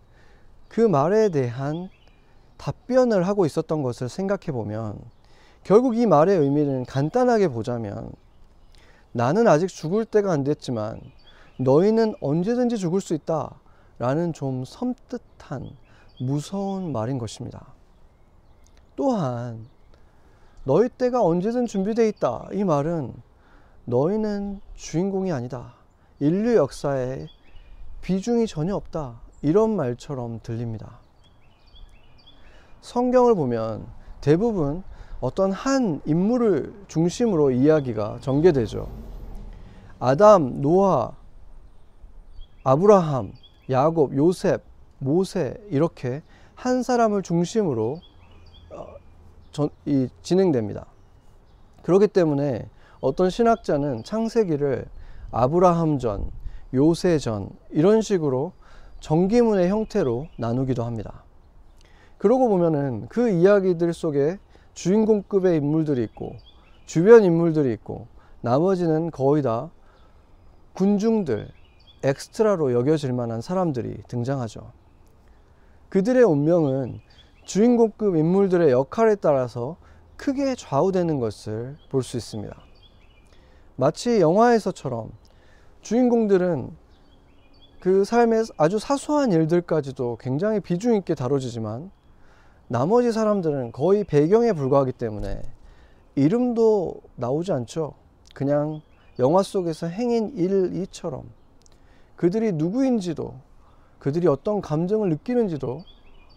그 0.74 0.80
말에 0.80 1.28
대한 1.28 1.88
답변을 2.56 3.28
하고 3.28 3.46
있었던 3.46 3.84
것을 3.84 4.08
생각해 4.08 4.46
보면 4.46 4.98
결국 5.62 5.96
이 5.96 6.04
말의 6.04 6.36
의미는 6.36 6.84
간단하게 6.84 7.46
보자면 7.46 8.10
나는 9.12 9.46
아직 9.46 9.68
죽을 9.68 10.04
때가 10.04 10.32
안 10.32 10.42
됐지만 10.42 11.00
너희는 11.60 12.16
언제든지 12.20 12.76
죽을 12.78 13.00
수 13.00 13.14
있다 13.14 13.54
라는 14.00 14.32
좀 14.32 14.64
섬뜩한 14.64 15.70
무서운 16.18 16.90
말인 16.90 17.18
것입니다. 17.18 17.68
또한 18.96 19.68
너희 20.64 20.88
때가 20.88 21.22
언제든 21.22 21.66
준비되어 21.66 22.04
있다. 22.06 22.48
이 22.52 22.64
말은 22.64 23.14
너희는 23.84 24.60
주인공이 24.74 25.30
아니다. 25.30 25.74
인류 26.18 26.56
역사에 26.56 27.28
비중이 28.00 28.48
전혀 28.48 28.74
없다. 28.74 29.23
이런 29.44 29.76
말처럼 29.76 30.40
들립니다. 30.42 31.00
성경을 32.80 33.34
보면 33.34 33.86
대부분 34.22 34.82
어떤 35.20 35.52
한 35.52 36.00
인물을 36.06 36.72
중심으로 36.88 37.50
이야기가 37.50 38.20
전개되죠. 38.22 38.88
아담, 40.00 40.62
노아, 40.62 41.12
아브라함, 42.62 43.34
야곱, 43.68 44.16
요셉, 44.16 44.62
모세 44.98 45.62
이렇게 45.68 46.22
한 46.54 46.82
사람을 46.82 47.20
중심으로 47.20 48.00
어, 48.70 48.86
전, 49.52 49.68
이, 49.84 50.08
진행됩니다. 50.22 50.86
그렇기 51.82 52.08
때문에 52.08 52.66
어떤 53.02 53.28
신학자는 53.28 54.04
창세기를 54.04 54.86
아브라함 55.32 55.98
전, 55.98 56.30
요세 56.72 57.18
전 57.18 57.50
이런 57.70 58.00
식으로 58.00 58.52
전기문의 59.04 59.68
형태로 59.68 60.28
나누기도 60.38 60.82
합니다. 60.82 61.24
그러고 62.16 62.48
보면은 62.48 63.06
그 63.10 63.28
이야기들 63.28 63.92
속에 63.92 64.38
주인공급의 64.72 65.58
인물들이 65.58 66.02
있고 66.04 66.36
주변 66.86 67.22
인물들이 67.22 67.70
있고 67.74 68.06
나머지는 68.40 69.10
거의 69.10 69.42
다 69.42 69.70
군중들, 70.72 71.50
엑스트라로 72.02 72.72
여겨질 72.72 73.12
만한 73.12 73.42
사람들이 73.42 74.04
등장하죠. 74.08 74.72
그들의 75.90 76.22
운명은 76.24 76.98
주인공급 77.44 78.16
인물들의 78.16 78.70
역할에 78.70 79.16
따라서 79.16 79.76
크게 80.16 80.54
좌우되는 80.54 81.20
것을 81.20 81.76
볼 81.90 82.02
수 82.02 82.16
있습니다. 82.16 82.56
마치 83.76 84.22
영화에서처럼 84.22 85.10
주인공들은 85.82 86.83
그 87.84 88.02
삶의 88.02 88.44
아주 88.56 88.78
사소한 88.78 89.30
일들까지도 89.30 90.16
굉장히 90.18 90.58
비중 90.58 90.94
있게 90.94 91.14
다뤄지지만 91.14 91.90
나머지 92.66 93.12
사람들은 93.12 93.72
거의 93.72 94.04
배경에 94.04 94.54
불과하기 94.54 94.92
때문에 94.92 95.42
이름도 96.14 96.94
나오지 97.16 97.52
않죠. 97.52 97.92
그냥 98.32 98.80
영화 99.18 99.42
속에서 99.42 99.86
행인 99.86 100.30
1, 100.34 100.70
2처럼 100.70 101.24
그들이 102.16 102.52
누구인지도 102.52 103.34
그들이 103.98 104.28
어떤 104.28 104.62
감정을 104.62 105.10
느끼는지도 105.10 105.84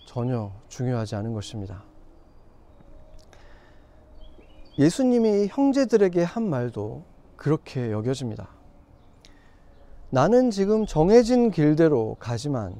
전혀 0.06 0.52
중요하지 0.68 1.16
않은 1.16 1.32
것입니다. 1.32 1.82
예수님이 4.78 5.48
형제들에게 5.50 6.24
한 6.24 6.50
말도 6.50 7.04
그렇게 7.38 7.90
여겨집니다. 7.94 8.57
나는 10.10 10.52
지금 10.52 10.86
정해진 10.86 11.52
길대로 11.52 12.16
가지만 12.18 12.74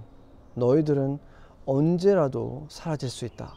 너희들은 0.54 1.20
언제라도 1.66 2.66
사라질 2.70 3.10
수 3.10 3.26
있다. 3.26 3.54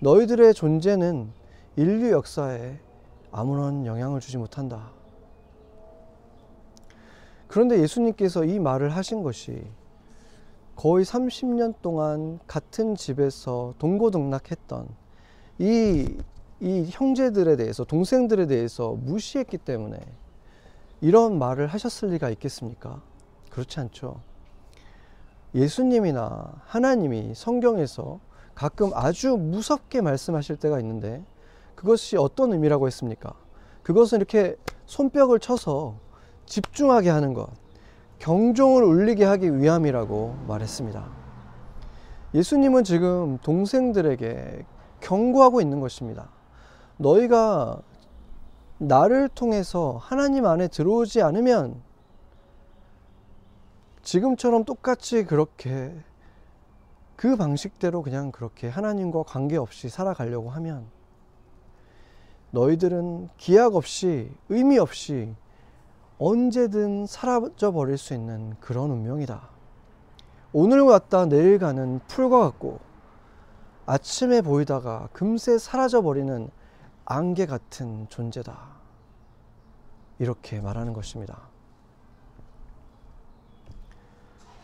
너희들의 0.00 0.52
존재는 0.52 1.30
인류 1.76 2.10
역사에 2.10 2.80
아무런 3.30 3.86
영향을 3.86 4.18
주지 4.18 4.36
못한다. 4.36 4.90
그런데 7.46 7.78
예수님께서 7.80 8.44
이 8.44 8.58
말을 8.58 8.90
하신 8.90 9.22
것이 9.22 9.62
거의 10.74 11.04
30년 11.04 11.74
동안 11.82 12.40
같은 12.48 12.96
집에서 12.96 13.74
동고동락했던 13.78 14.88
이, 15.60 16.16
이 16.58 16.86
형제들에 16.90 17.54
대해서, 17.54 17.84
동생들에 17.84 18.46
대해서 18.46 18.96
무시했기 19.00 19.58
때문에 19.58 20.00
이런 21.02 21.36
말을 21.36 21.66
하셨을 21.66 22.10
리가 22.10 22.30
있겠습니까? 22.30 23.02
그렇지 23.50 23.80
않죠. 23.80 24.20
예수님이나 25.52 26.62
하나님이 26.64 27.32
성경에서 27.34 28.20
가끔 28.54 28.92
아주 28.94 29.36
무섭게 29.36 30.00
말씀하실 30.00 30.56
때가 30.56 30.78
있는데 30.78 31.24
그것이 31.74 32.16
어떤 32.16 32.52
의미라고 32.52 32.86
했습니까? 32.86 33.34
그것은 33.82 34.18
이렇게 34.18 34.54
손뼉을 34.86 35.40
쳐서 35.40 35.96
집중하게 36.46 37.10
하는 37.10 37.34
것, 37.34 37.48
경종을 38.20 38.84
울리게 38.84 39.24
하기 39.24 39.58
위함이라고 39.58 40.36
말했습니다. 40.46 41.04
예수님은 42.34 42.84
지금 42.84 43.38
동생들에게 43.38 44.64
경고하고 45.00 45.60
있는 45.60 45.80
것입니다. 45.80 46.28
너희가 46.96 47.82
나를 48.82 49.28
통해서 49.28 49.96
하나님 50.00 50.44
안에 50.44 50.66
들어오지 50.66 51.22
않으면 51.22 51.80
지금처럼 54.02 54.64
똑같이 54.64 55.24
그렇게 55.24 55.94
그 57.14 57.36
방식대로 57.36 58.02
그냥 58.02 58.32
그렇게 58.32 58.68
하나님과 58.68 59.22
관계없이 59.22 59.88
살아가려고 59.88 60.50
하면 60.50 60.86
너희들은 62.50 63.28
기약 63.36 63.76
없이 63.76 64.32
의미 64.48 64.78
없이 64.78 65.32
언제든 66.18 67.06
사라져 67.06 67.70
버릴 67.70 67.96
수 67.96 68.14
있는 68.14 68.56
그런 68.58 68.90
운명이다. 68.90 69.48
오늘 70.52 70.80
왔다 70.80 71.26
내일 71.26 71.60
가는 71.60 72.00
풀과 72.08 72.40
같고 72.40 72.80
아침에 73.86 74.42
보이다가 74.42 75.08
금세 75.12 75.56
사라져 75.58 76.02
버리는 76.02 76.50
안개 77.04 77.46
같은 77.46 78.06
존재다. 78.08 78.71
이렇게 80.18 80.60
말하는 80.60 80.92
것입니다. 80.92 81.38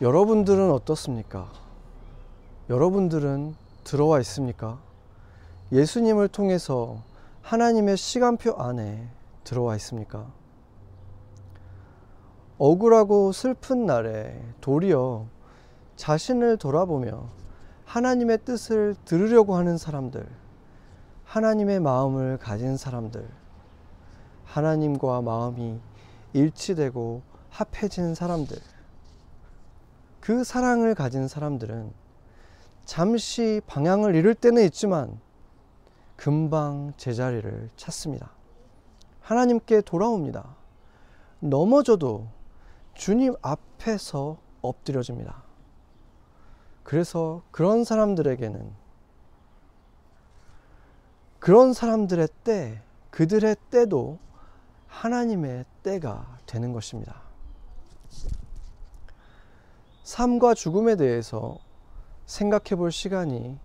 여러분들은 0.01 0.71
어떻습니까? 0.71 1.51
여러분들은 2.69 3.55
들어와 3.83 4.19
있습니까? 4.19 4.79
예수님을 5.71 6.29
통해서 6.29 7.03
하나님의 7.41 7.97
시간표 7.97 8.53
안에 8.53 9.09
들어와 9.43 9.75
있습니까? 9.75 10.27
억울하고 12.57 13.31
슬픈 13.31 13.85
날에 13.85 14.41
도리어 14.61 15.25
자신을 15.95 16.57
돌아보며 16.57 17.29
하나님의 17.85 18.39
뜻을 18.45 18.95
들으려고 19.03 19.55
하는 19.55 19.77
사람들, 19.77 20.27
하나님의 21.25 21.79
마음을 21.79 22.37
가진 22.37 22.77
사람들, 22.77 23.27
하나님과 24.49 25.21
마음이 25.21 25.79
일치되고 26.33 27.21
합해진 27.49 28.15
사람들, 28.15 28.57
그 30.19 30.43
사랑을 30.43 30.95
가진 30.95 31.27
사람들은 31.27 31.91
잠시 32.85 33.61
방향을 33.67 34.15
잃을 34.15 34.33
때는 34.33 34.63
있지만 34.65 35.19
금방 36.15 36.93
제자리를 36.97 37.69
찾습니다. 37.75 38.31
하나님께 39.21 39.81
돌아옵니다. 39.81 40.55
넘어져도 41.39 42.27
주님 42.95 43.35
앞에서 43.41 44.37
엎드려집니다. 44.61 45.43
그래서 46.83 47.43
그런 47.51 47.83
사람들에게는 47.83 48.71
그런 51.37 51.73
사람들의 51.73 52.27
때, 52.43 52.81
그들의 53.11 53.55
때도 53.69 54.17
하나님의 54.89 55.65
때가 55.83 56.39
되는 56.45 56.73
것입니다. 56.73 57.21
삶과 60.03 60.55
죽음에 60.55 60.95
대해서 60.95 61.57
생각해 62.25 62.75
볼 62.75 62.91
시간이 62.91 63.57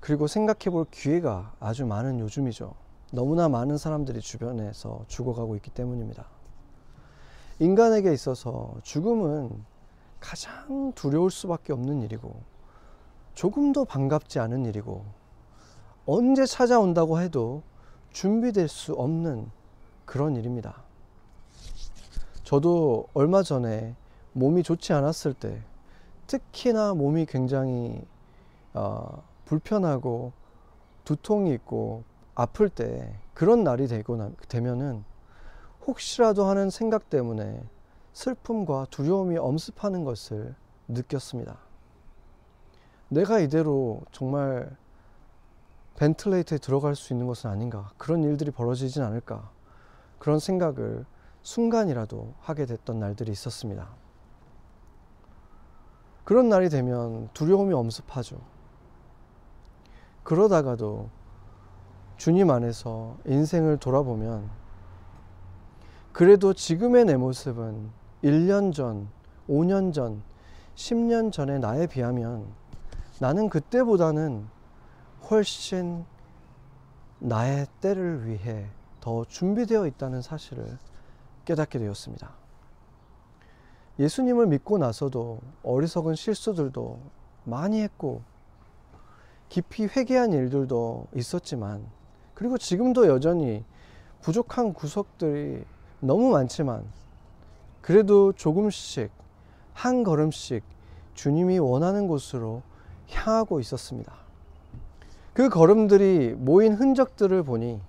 그리고 0.00 0.26
생각해 0.26 0.70
볼 0.70 0.86
기회가 0.90 1.54
아주 1.60 1.84
많은 1.86 2.20
요즘이죠. 2.20 2.74
너무나 3.12 3.48
많은 3.48 3.76
사람들이 3.76 4.20
주변에서 4.20 5.04
죽어가고 5.08 5.56
있기 5.56 5.70
때문입니다. 5.70 6.26
인간에게 7.58 8.12
있어서 8.12 8.74
죽음은 8.82 9.64
가장 10.20 10.92
두려울 10.94 11.30
수밖에 11.30 11.72
없는 11.72 12.02
일이고 12.02 12.34
조금도 13.34 13.84
반갑지 13.84 14.38
않은 14.40 14.64
일이고 14.66 15.04
언제 16.06 16.46
찾아온다고 16.46 17.20
해도 17.20 17.62
준비될 18.10 18.68
수 18.68 18.94
없는 18.94 19.50
그런 20.04 20.36
일입니다. 20.36 20.82
저도 22.42 23.08
얼마 23.14 23.42
전에 23.42 23.94
몸이 24.32 24.62
좋지 24.62 24.92
않았을 24.92 25.34
때 25.34 25.62
특히나 26.26 26.94
몸이 26.94 27.26
굉장히 27.26 28.02
어, 28.74 29.22
불편하고 29.44 30.32
두통이 31.04 31.52
있고 31.54 32.02
아플 32.34 32.68
때 32.68 33.14
그런 33.34 33.64
날이 33.64 33.86
되고 33.86 34.16
나, 34.16 34.30
되면은 34.48 35.04
혹시라도 35.86 36.44
하는 36.46 36.70
생각 36.70 37.10
때문에 37.10 37.62
슬픔과 38.12 38.86
두려움이 38.90 39.36
엄습하는 39.36 40.04
것을 40.04 40.54
느꼈습니다. 40.88 41.56
내가 43.08 43.38
이대로 43.38 44.00
정말 44.12 44.74
벤틀레이터에 45.96 46.58
들어갈 46.58 46.96
수 46.96 47.12
있는 47.12 47.26
것은 47.26 47.50
아닌가. 47.50 47.92
그런 47.98 48.24
일들이 48.24 48.50
벌어지진 48.50 49.02
않을까. 49.02 49.50
그런 50.18 50.38
생각을 50.38 51.04
순간이라도 51.42 52.34
하게 52.40 52.66
됐던 52.66 52.98
날들이 52.98 53.32
있었습니다. 53.32 53.88
그런 56.24 56.48
날이 56.48 56.70
되면 56.70 57.28
두려움이 57.34 57.74
엄습하죠. 57.74 58.40
그러다가도 60.22 61.10
주님 62.16 62.50
안에서 62.50 63.18
인생을 63.26 63.76
돌아보면 63.76 64.48
그래도 66.12 66.54
지금의 66.54 67.04
내 67.04 67.16
모습은 67.16 67.90
1년 68.22 68.72
전, 68.72 69.08
5년 69.48 69.92
전, 69.92 70.22
10년 70.76 71.30
전의 71.30 71.60
나에 71.60 71.86
비하면 71.86 72.46
나는 73.20 73.48
그때보다는 73.48 74.46
훨씬 75.28 76.04
나의 77.18 77.66
때를 77.80 78.26
위해 78.26 78.70
더 79.04 79.22
준비되어 79.26 79.86
있다는 79.86 80.22
사실을 80.22 80.78
깨닫게 81.44 81.78
되었습니다. 81.78 82.30
예수님을 83.98 84.46
믿고 84.46 84.78
나서도 84.78 85.40
어리석은 85.62 86.14
실수들도 86.14 86.98
많이 87.44 87.82
했고 87.82 88.22
깊이 89.50 89.84
회개한 89.84 90.32
일들도 90.32 91.08
있었지만 91.14 91.84
그리고 92.32 92.56
지금도 92.56 93.06
여전히 93.06 93.62
부족한 94.22 94.72
구석들이 94.72 95.66
너무 96.00 96.30
많지만 96.30 96.82
그래도 97.82 98.32
조금씩 98.32 99.10
한 99.74 100.02
걸음씩 100.02 100.64
주님이 101.12 101.58
원하는 101.58 102.08
곳으로 102.08 102.62
향하고 103.10 103.60
있었습니다. 103.60 104.14
그 105.34 105.50
걸음들이 105.50 106.36
모인 106.38 106.72
흔적들을 106.72 107.42
보니 107.42 107.82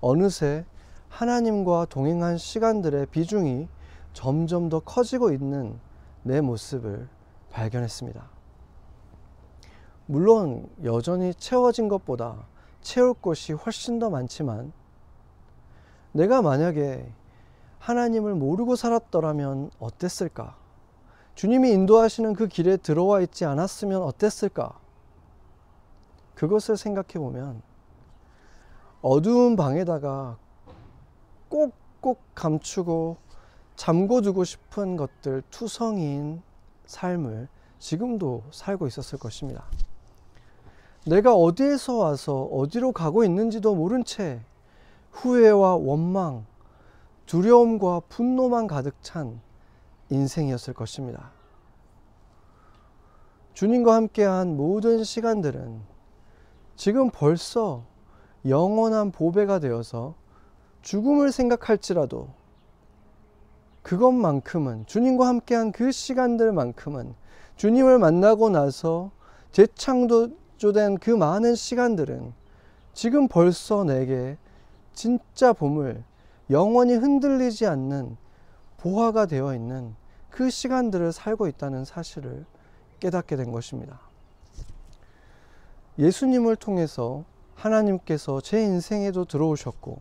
어느새 0.00 0.64
하나님과 1.08 1.86
동행한 1.88 2.38
시간들의 2.38 3.06
비중이 3.06 3.68
점점 4.12 4.68
더 4.68 4.80
커지고 4.80 5.32
있는 5.32 5.78
내 6.22 6.40
모습을 6.40 7.08
발견했습니다. 7.50 8.28
물론 10.06 10.68
여전히 10.84 11.34
채워진 11.34 11.88
것보다 11.88 12.46
채울 12.80 13.14
것이 13.14 13.52
훨씬 13.52 13.98
더 13.98 14.10
많지만 14.10 14.72
내가 16.12 16.42
만약에 16.42 17.12
하나님을 17.78 18.34
모르고 18.34 18.76
살았더라면 18.76 19.70
어땠을까? 19.78 20.56
주님이 21.34 21.70
인도하시는 21.72 22.32
그 22.34 22.48
길에 22.48 22.76
들어와 22.76 23.20
있지 23.20 23.44
않았으면 23.44 24.02
어땠을까? 24.02 24.78
그것을 26.34 26.76
생각해 26.76 27.14
보면 27.14 27.62
어두운 29.08 29.54
방에다가 29.54 30.36
꼭꼭 31.48 32.18
감추고 32.34 33.16
잠궈두고 33.76 34.42
싶은 34.42 34.96
것들 34.96 35.44
투성이인 35.48 36.42
삶을 36.86 37.46
지금도 37.78 38.42
살고 38.50 38.88
있었을 38.88 39.20
것입니다. 39.20 39.64
내가 41.06 41.36
어디에서 41.36 41.98
와서 41.98 42.42
어디로 42.50 42.90
가고 42.90 43.22
있는지도 43.22 43.76
모른 43.76 44.02
채 44.02 44.40
후회와 45.12 45.76
원망, 45.76 46.44
두려움과 47.26 48.00
분노만 48.08 48.66
가득 48.66 48.96
찬 49.02 49.40
인생이었을 50.10 50.74
것입니다. 50.74 51.30
주님과 53.54 53.94
함께한 53.94 54.56
모든 54.56 55.04
시간들은 55.04 55.80
지금 56.74 57.10
벌써 57.12 57.84
영원한 58.48 59.10
보배가 59.10 59.58
되어서 59.58 60.14
죽음을 60.82 61.32
생각할지라도 61.32 62.28
그것만큼은 63.82 64.86
주님과 64.86 65.26
함께한 65.26 65.72
그 65.72 65.92
시간들만큼은 65.92 67.14
주님을 67.56 67.98
만나고 67.98 68.50
나서 68.50 69.10
재창조된 69.52 70.98
그 71.00 71.10
많은 71.10 71.54
시간들은 71.54 72.32
지금 72.92 73.28
벌써 73.28 73.84
내게 73.84 74.36
진짜 74.92 75.52
보물, 75.52 76.02
영원히 76.50 76.94
흔들리지 76.94 77.66
않는 77.66 78.16
보화가 78.78 79.26
되어 79.26 79.54
있는 79.54 79.94
그 80.30 80.50
시간들을 80.50 81.12
살고 81.12 81.46
있다는 81.48 81.84
사실을 81.84 82.44
깨닫게 83.00 83.36
된 83.36 83.52
것입니다. 83.52 84.00
예수님을 85.98 86.56
통해서 86.56 87.24
하나님께서 87.56 88.40
제 88.40 88.62
인생에도 88.62 89.24
들어오셨고, 89.24 90.00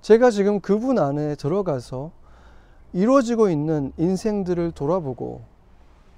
제가 0.00 0.30
지금 0.30 0.60
그분 0.60 0.98
안에 0.98 1.34
들어가서 1.34 2.10
이루어지고 2.92 3.50
있는 3.50 3.92
인생들을 3.98 4.72
돌아보고, 4.72 5.42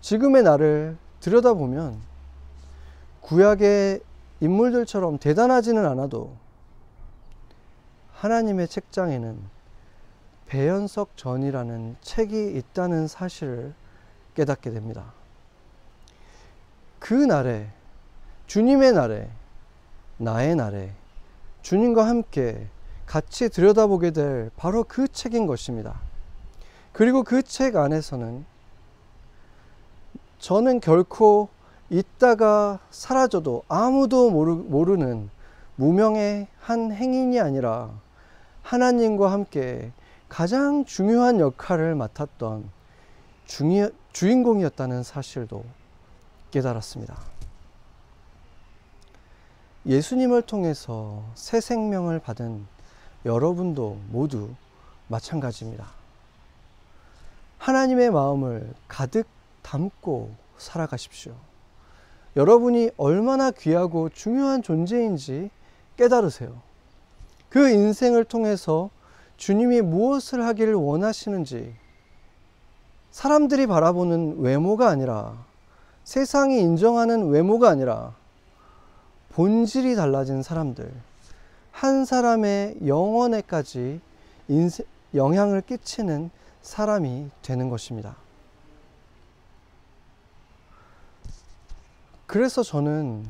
지금의 0.00 0.42
나를 0.42 0.96
들여다보면, 1.20 1.98
구약의 3.22 4.00
인물들처럼 4.40 5.18
대단하지는 5.18 5.84
않아도, 5.86 6.36
하나님의 8.12 8.68
책장에는 8.68 9.38
배연석 10.46 11.16
전이라는 11.16 11.96
책이 12.00 12.56
있다는 12.56 13.06
사실을 13.06 13.74
깨닫게 14.34 14.70
됩니다. 14.70 15.12
그 16.98 17.14
날에, 17.14 17.68
주님의 18.46 18.92
날에, 18.92 19.28
나의 20.18 20.56
날에, 20.56 20.92
주님과 21.62 22.06
함께 22.06 22.66
같이 23.06 23.48
들여다보게 23.48 24.10
될 24.10 24.50
바로 24.56 24.84
그 24.84 25.08
책인 25.08 25.46
것입니다. 25.46 26.00
그리고 26.92 27.22
그 27.22 27.42
책 27.42 27.76
안에서는 27.76 28.44
저는 30.38 30.80
결코 30.80 31.48
있다가 31.90 32.80
사라져도 32.90 33.62
아무도 33.68 34.30
모르, 34.30 34.52
모르는 34.54 35.30
무명의 35.76 36.48
한 36.60 36.92
행인이 36.92 37.40
아니라 37.40 37.90
하나님과 38.62 39.32
함께 39.32 39.92
가장 40.28 40.84
중요한 40.84 41.40
역할을 41.40 41.94
맡았던 41.94 42.68
주인공이었다는 44.12 45.02
사실도 45.02 45.64
깨달았습니다. 46.50 47.37
예수님을 49.88 50.42
통해서 50.42 51.22
새 51.34 51.62
생명을 51.62 52.18
받은 52.18 52.66
여러분도 53.24 53.96
모두 54.10 54.50
마찬가지입니다. 55.08 55.86
하나님의 57.56 58.10
마음을 58.10 58.74
가득 58.86 59.26
담고 59.62 60.30
살아가십시오. 60.58 61.32
여러분이 62.36 62.90
얼마나 62.98 63.50
귀하고 63.50 64.10
중요한 64.10 64.62
존재인지 64.62 65.48
깨달으세요. 65.96 66.60
그 67.48 67.70
인생을 67.70 68.24
통해서 68.24 68.90
주님이 69.38 69.80
무엇을 69.80 70.44
하기를 70.44 70.74
원하시는지 70.74 71.74
사람들이 73.10 73.66
바라보는 73.66 74.40
외모가 74.40 74.90
아니라 74.90 75.46
세상이 76.04 76.60
인정하는 76.60 77.30
외모가 77.30 77.70
아니라 77.70 78.17
본질이 79.38 79.94
달라진 79.94 80.42
사람들, 80.42 80.92
한 81.70 82.04
사람의 82.04 82.78
영혼에까지 82.84 84.00
인생, 84.48 84.84
영향을 85.14 85.60
끼치는 85.60 86.30
사람이 86.60 87.30
되는 87.42 87.68
것입니다. 87.68 88.16
그래서 92.26 92.64
저는 92.64 93.28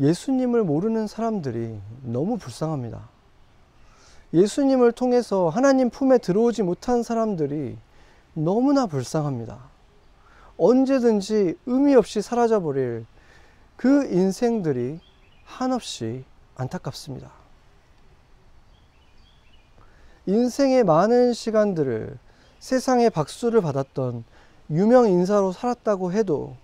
예수님을 0.00 0.64
모르는 0.64 1.06
사람들이 1.06 1.78
너무 2.02 2.38
불쌍합니다. 2.38 3.10
예수님을 4.32 4.92
통해서 4.92 5.50
하나님 5.50 5.90
품에 5.90 6.16
들어오지 6.16 6.62
못한 6.62 7.02
사람들이 7.02 7.76
너무나 8.32 8.86
불쌍합니다. 8.86 9.58
언제든지 10.56 11.58
의미 11.66 11.94
없이 11.94 12.22
사라져버릴 12.22 13.04
그 13.76 14.06
인생들이 14.06 14.98
한없이 15.44 16.24
안타깝습니다. 16.56 17.30
인생의 20.26 20.84
많은 20.84 21.32
시간들을 21.32 22.18
세상의 22.60 23.10
박수를 23.10 23.60
받았던 23.60 24.24
유명 24.70 25.08
인사로 25.08 25.52
살았다고 25.52 26.12
해도 26.12 26.56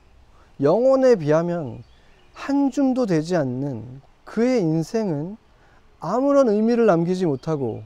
영혼에 0.61 1.17
비하면 1.17 1.83
한 2.35 2.71
줌도 2.71 3.07
되지 3.07 3.37
않는 3.37 4.01
그의 4.25 4.61
인생은 4.61 5.37
아무런 6.01 6.49
의미를 6.49 6.87
남기지 6.87 7.27
못하고 7.27 7.83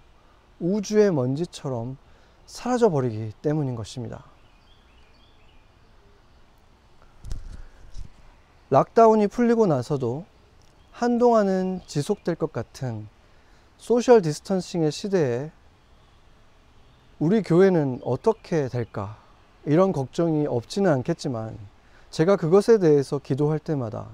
우주의 0.61 1.11
먼지처럼 1.11 1.96
사라져 2.44 2.90
버리기 2.90 3.33
때문인 3.40 3.74
것입니다. 3.74 4.24
lockdown이 8.68 9.28
풀리고 9.28 9.66
나서도 9.66 10.24
한동안은 10.92 11.81
지속될 11.87 12.37
것 12.37 12.52
같은 12.52 13.09
social 13.78 14.22
distancing의 14.22 14.92
시대에 14.92 15.50
우리 17.18 17.42
교회는 17.42 18.00
어떻게 18.05 18.68
될까? 18.68 19.16
이런 19.64 19.92
걱정이 19.92 20.46
없지는 20.46 20.90
않겠지만 20.92 21.57
제가 22.11 22.37
그것에 22.37 22.78
대해서 22.78 23.18
기도할 23.18 23.59
때마다 23.59 24.07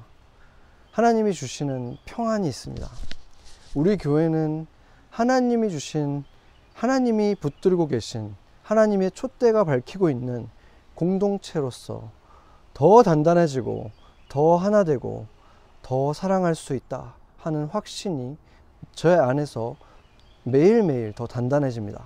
하나님이 0.93 1.33
주시는 1.33 1.97
평안이 2.05 2.49
있습니다. 2.49 2.88
우리 3.75 3.97
교회는 3.97 4.67
하나님이 5.11 5.71
주신 5.71 6.25
하나님이 6.75 7.35
붙들고 7.35 7.88
계신 7.88 8.35
하나님의 8.62 9.11
촛대가 9.12 9.64
밝히고 9.64 10.11
있는 10.11 10.49
공동체로서 10.95 12.11
더 12.73 13.03
단단해지고 13.03 13.91
더 14.29 14.57
하나 14.57 14.85
되고 14.85 15.27
더 15.88 16.12
사랑할 16.12 16.55
수 16.55 16.74
있다 16.74 17.14
하는 17.38 17.64
확신이 17.64 18.37
저의 18.92 19.18
안에서 19.18 19.74
매일매일 20.42 21.14
더 21.14 21.27
단단해집니다. 21.27 22.05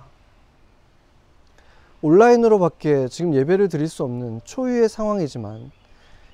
온라인으로밖에 2.01 3.09
지금 3.09 3.33
예배를 3.33 3.67
드릴 3.67 3.89
수 3.89 4.05
없는 4.05 4.39
초유의 4.45 4.87
상황이지만 4.87 5.69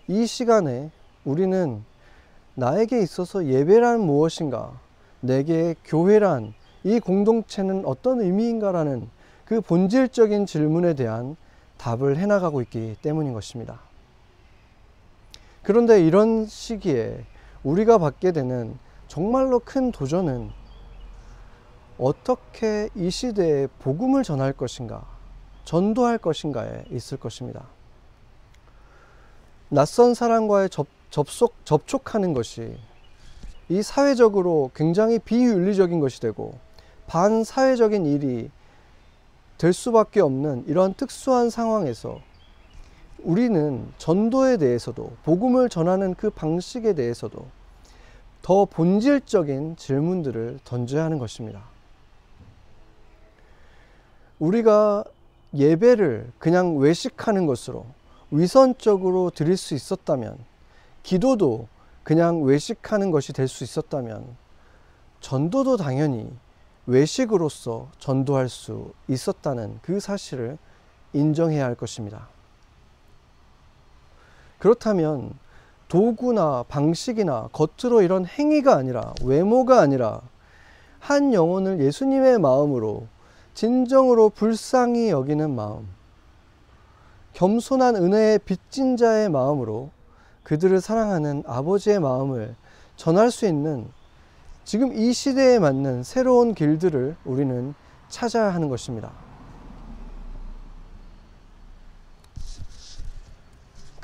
이 0.07 0.27
시간에 0.27 0.91
우리는 1.25 1.83
나에게 2.53 3.01
있어서 3.01 3.43
예배란 3.43 3.99
무엇인가, 4.01 4.79
내게 5.19 5.73
교회란 5.85 6.53
이 6.83 6.99
공동체는 6.99 7.83
어떤 7.87 8.21
의미인가라는 8.21 9.09
그 9.45 9.59
본질적인 9.59 10.45
질문에 10.45 10.93
대한 10.93 11.35
답을 11.79 12.17
해나가고 12.17 12.61
있기 12.61 12.97
때문인 13.01 13.33
것입니다. 13.33 13.79
그런데 15.63 16.05
이런 16.05 16.45
시기에 16.45 17.25
우리가 17.63 17.97
받게 17.97 18.31
되는 18.31 18.77
정말로 19.07 19.59
큰 19.59 19.91
도전은 19.91 20.51
어떻게 21.97 22.89
이 22.95 23.09
시대에 23.09 23.67
복음을 23.79 24.23
전할 24.23 24.53
것인가, 24.53 25.05
전도할 25.65 26.17
것인가에 26.17 26.85
있을 26.91 27.17
것입니다. 27.17 27.65
낯선 29.67 30.13
사람과의 30.13 30.69
접, 30.69 30.87
접속, 31.09 31.53
접촉하는 31.65 32.33
것이 32.33 32.77
이 33.67 33.83
사회적으로 33.83 34.71
굉장히 34.73 35.19
비윤리적인 35.19 35.99
것이 35.99 36.21
되고 36.21 36.57
반사회적인 37.07 38.05
일이 38.05 38.49
될 39.57 39.73
수밖에 39.73 40.21
없는 40.21 40.63
이런 40.67 40.93
특수한 40.93 41.49
상황에서 41.49 42.21
우리는 43.23 43.91
전도에 43.97 44.57
대해서도 44.57 45.11
복음을 45.23 45.69
전하는 45.69 46.13
그 46.15 46.29
방식에 46.29 46.93
대해서도 46.93 47.45
더 48.41 48.65
본질적인 48.65 49.75
질문들을 49.75 50.59
던져야 50.63 51.03
하는 51.03 51.19
것입니다. 51.19 51.63
우리가 54.39 55.03
예배를 55.53 56.31
그냥 56.39 56.77
외식하는 56.77 57.45
것으로 57.45 57.85
위선적으로 58.31 59.31
드릴 59.31 59.57
수 59.57 59.73
있었다면, 59.73 60.37
기도도 61.03 61.67
그냥 62.03 62.41
외식하는 62.43 63.11
것이 63.11 63.33
될 63.33 63.47
수 63.47 63.63
있었다면, 63.63 64.37
전도도 65.19 65.77
당연히 65.77 66.31
외식으로서 66.85 67.89
전도할 67.99 68.47
수 68.47 68.93
있었다는 69.07 69.79
그 69.81 69.99
사실을 69.99 70.57
인정해야 71.13 71.65
할 71.65 71.75
것입니다. 71.75 72.29
그렇다면 74.59 75.33
도구나 75.87 76.63
방식이나 76.67 77.49
겉으로 77.51 78.01
이런 78.03 78.25
행위가 78.25 78.75
아니라 78.75 79.13
외모가 79.23 79.79
아니라 79.79 80.21
한 80.99 81.33
영혼을 81.33 81.79
예수님의 81.79 82.39
마음으로 82.39 83.07
진정으로 83.55 84.29
불쌍히 84.29 85.09
여기는 85.09 85.53
마음, 85.53 85.87
겸손한 87.33 87.95
은혜의 87.95 88.39
빚진 88.39 88.97
자의 88.97 89.29
마음으로 89.29 89.89
그들을 90.43 90.79
사랑하는 90.79 91.43
아버지의 91.45 91.99
마음을 91.99 92.55
전할 92.95 93.31
수 93.31 93.45
있는 93.45 93.87
지금 94.63 94.93
이 94.93 95.13
시대에 95.13 95.57
맞는 95.57 96.03
새로운 96.03 96.53
길들을 96.53 97.15
우리는 97.25 97.73
찾아야 98.07 98.53
하는 98.53 98.69
것입니다. 98.69 99.11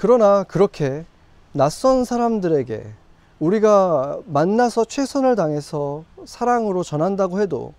그러나 0.06 0.44
그렇게 0.44 1.04
낯선 1.52 2.06
사람들에게 2.06 2.94
우리가 3.40 4.20
만나서 4.28 4.86
최선을 4.86 5.36
당해서 5.36 6.04
사랑으로 6.26 6.84
전한다고 6.84 7.42
해도 7.42 7.74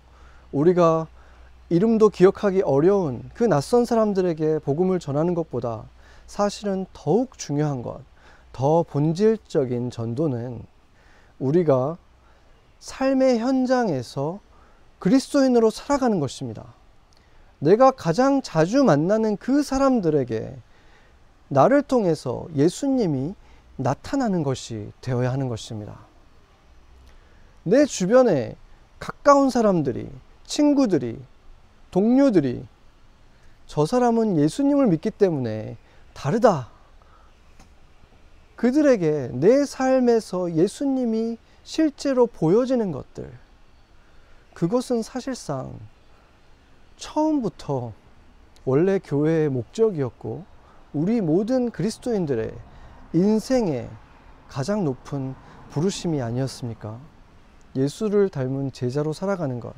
우리가 0.51 1.07
이름도 1.69 2.09
기억하기 2.09 2.63
어려운 2.63 3.23
그 3.33 3.45
낯선 3.45 3.85
사람들에게 3.85 4.59
복음을 4.59 4.99
전하는 4.99 5.35
것보다 5.35 5.85
사실은 6.25 6.85
더욱 6.91 7.37
중요한 7.37 7.81
것, 7.81 8.01
더 8.51 8.83
본질적인 8.83 9.89
전도는 9.89 10.63
우리가 11.39 11.95
삶의 12.79 13.39
현장에서 13.39 14.41
그리스도인으로 14.99 15.69
살아가는 15.69 16.19
것입니다. 16.19 16.73
내가 17.59 17.91
가장 17.91 18.41
자주 18.41 18.83
만나는 18.83 19.37
그 19.37 19.63
사람들에게 19.63 20.66
나를 21.49 21.81
통해서 21.81 22.47
예수님이 22.55 23.35
나타나는 23.77 24.43
것이 24.43 24.91
되어야 25.01 25.31
하는 25.31 25.47
것입니다. 25.47 25.99
내 27.63 27.85
주변에 27.85 28.55
가까운 28.99 29.49
사람들이, 29.49 30.09
친구들이, 30.45 31.19
동료들이 31.91 32.65
저 33.65 33.85
사람은 33.85 34.37
예수님을 34.37 34.87
믿기 34.87 35.11
때문에 35.11 35.77
다르다. 36.13 36.69
그들에게 38.55 39.29
내 39.33 39.65
삶에서 39.65 40.53
예수님이 40.55 41.37
실제로 41.63 42.25
보여지는 42.25 42.91
것들. 42.91 43.31
그것은 44.53 45.03
사실상 45.03 45.77
처음부터 46.95 47.93
원래 48.65 48.99
교회의 48.99 49.49
목적이었고 49.49 50.45
우리 50.93 51.21
모든 51.21 51.69
그리스도인들의 51.69 52.53
인생의 53.13 53.89
가장 54.47 54.83
높은 54.83 55.35
부르심이 55.69 56.21
아니었습니까? 56.21 56.99
예수를 57.75 58.29
닮은 58.29 58.71
제자로 58.71 59.13
살아가는 59.13 59.59
것. 59.59 59.73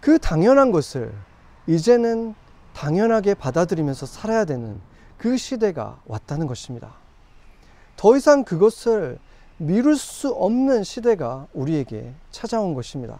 그 0.00 0.18
당연한 0.18 0.72
것을 0.72 1.12
이제는 1.66 2.34
당연하게 2.74 3.34
받아들이면서 3.34 4.06
살아야 4.06 4.44
되는 4.44 4.80
그 5.16 5.36
시대가 5.36 6.00
왔다는 6.06 6.46
것입니다. 6.46 6.94
더 7.96 8.16
이상 8.16 8.44
그것을 8.44 9.18
미룰 9.56 9.96
수 9.96 10.28
없는 10.30 10.84
시대가 10.84 11.46
우리에게 11.54 12.12
찾아온 12.30 12.74
것입니다. 12.74 13.18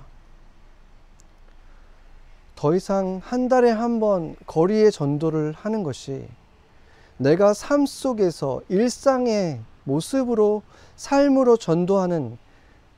더 2.56 2.74
이상 2.74 3.20
한 3.22 3.48
달에 3.48 3.70
한 3.70 4.00
번 4.00 4.34
거리의 4.46 4.90
전도를 4.90 5.52
하는 5.56 5.82
것이 5.82 6.26
내가 7.18 7.54
삶 7.54 7.86
속에서 7.86 8.62
일상의 8.68 9.60
모습으로 9.84 10.62
삶으로 10.96 11.56
전도하는 11.56 12.38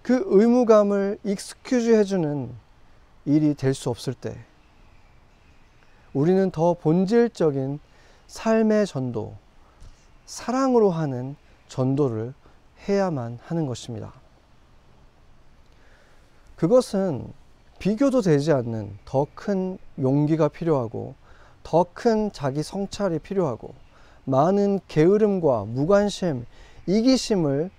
그 0.03 0.23
의무감을 0.27 1.19
excuse 1.25 1.95
해주는 1.95 2.51
일이 3.27 3.55
될 3.55 3.75
수 3.75 3.91
없을 3.91 4.15
때 4.15 4.39
우리는 6.15 6.51
더 6.51 6.75
본질적인 6.75 7.79
삶의 8.27 8.87
전도, 8.87 9.35
사랑으로 10.25 10.91
하는 10.91 11.37
전도를 11.69 12.33
해야만 12.89 13.39
하는 13.43 13.67
것입니다. 13.67 14.13
그것은 16.57 17.33
비교도 17.79 18.23
되지 18.23 18.53
않는 18.53 18.99
더 19.05 19.27
큰 19.35 19.79
용기가 20.01 20.49
필요하고 20.49 21.15
더 21.63 21.85
큰 21.95 22.33
자기 22.33 22.63
성찰이 22.63 23.19
필요하고 23.21 23.75
많은 24.25 24.81
게으름과 24.89 25.65
무관심, 25.65 26.45
이기심을 26.87 27.71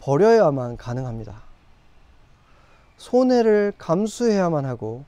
버려야만 0.00 0.76
가능합니다. 0.76 1.42
손해를 2.98 3.72
감수해야만 3.78 4.64
하고 4.64 5.04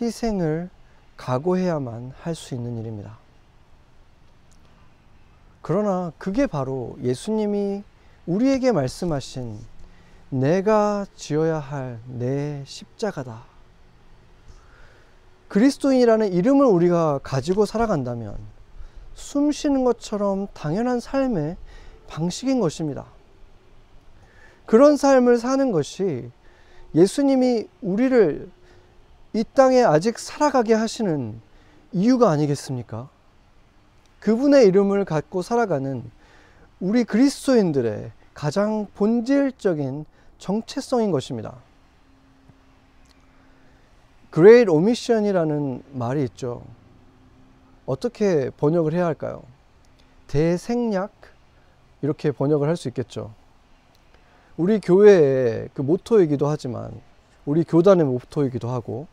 희생을 0.00 0.70
각오해야만 1.16 2.12
할 2.20 2.34
수 2.34 2.54
있는 2.54 2.78
일입니다. 2.78 3.18
그러나 5.60 6.12
그게 6.18 6.46
바로 6.46 6.96
예수님이 7.02 7.82
우리에게 8.26 8.72
말씀하신 8.72 9.58
내가 10.30 11.04
지어야 11.16 11.58
할 11.58 12.00
내 12.06 12.62
십자가다. 12.66 13.57
그리스도인이라는 15.48 16.32
이름을 16.32 16.66
우리가 16.66 17.20
가지고 17.22 17.64
살아간다면 17.66 18.36
숨 19.14 19.50
쉬는 19.50 19.84
것처럼 19.84 20.46
당연한 20.52 21.00
삶의 21.00 21.56
방식인 22.06 22.60
것입니다. 22.60 23.06
그런 24.66 24.96
삶을 24.96 25.38
사는 25.38 25.72
것이 25.72 26.30
예수님이 26.94 27.68
우리를 27.80 28.50
이 29.32 29.44
땅에 29.54 29.82
아직 29.82 30.18
살아가게 30.18 30.74
하시는 30.74 31.40
이유가 31.92 32.30
아니겠습니까? 32.30 33.08
그분의 34.20 34.66
이름을 34.66 35.04
갖고 35.04 35.42
살아가는 35.42 36.10
우리 36.80 37.04
그리스도인들의 37.04 38.12
가장 38.34 38.86
본질적인 38.94 40.04
정체성인 40.38 41.10
것입니다. 41.10 41.56
Great 44.32 44.70
Omission이라는 44.70 45.82
말이 45.92 46.22
있죠. 46.24 46.62
어떻게 47.86 48.50
번역을 48.50 48.92
해야 48.92 49.06
할까요? 49.06 49.42
대생략 50.26 51.12
이렇게 52.02 52.30
번역을 52.30 52.68
할 52.68 52.76
수 52.76 52.88
있겠죠. 52.88 53.32
우리 54.56 54.80
교회의 54.80 55.70
그 55.72 55.82
모토이기도 55.82 56.48
하지만 56.48 57.00
우리 57.46 57.64
교단의 57.64 58.04
모토이기도 58.04 58.68
하고 58.68 59.06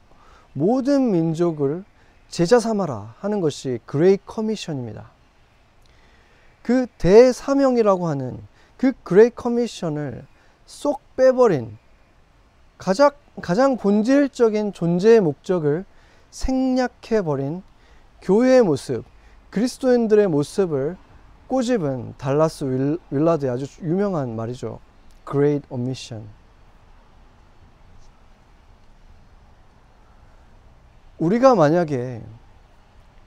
모든 0.54 1.12
민족을 1.12 1.86
제자 2.28 2.60
삼아라 2.60 3.16
하는 3.20 3.40
것이 3.42 3.80
Great 3.90 4.24
Commission입니다. 4.30 5.10
그 6.62 6.88
대사명이라고 6.98 8.08
하는 8.08 8.40
그 8.76 8.92
Great 9.08 9.36
Commission을 9.40 10.26
쏙 10.66 11.02
빼버린 11.16 11.78
가장, 12.78 13.12
가장 13.42 13.78
본질적인 13.78 14.74
존재의 14.74 15.20
목적을 15.22 15.86
생략해버린 16.32 17.64
교회의 18.22 18.64
모습, 18.64 19.04
그리스도인들의 19.50 20.28
모습을 20.28 20.98
꼬집은 21.48 22.16
달라스 22.18 22.64
윌, 22.66 23.00
윌라드의 23.12 23.52
아주 23.52 23.66
유명한 23.84 24.36
말이죠. 24.36 24.80
Great 25.30 25.66
Omission. 25.70 26.28
우리가 31.20 31.56
만약에 31.56 32.22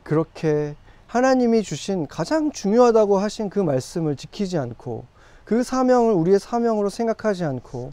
그렇게 0.03 0.75
하나님이 1.07 1.63
주신 1.63 2.07
가장 2.07 2.51
중요하다고 2.51 3.19
하신 3.19 3.49
그 3.49 3.61
말씀을 3.61 4.17
지키지 4.17 4.59
않고 4.59 5.07
그 5.45 5.63
사명을 5.63 6.13
우리의 6.13 6.39
사명으로 6.39 6.91
생각하지 6.91 7.45
않고 7.45 7.93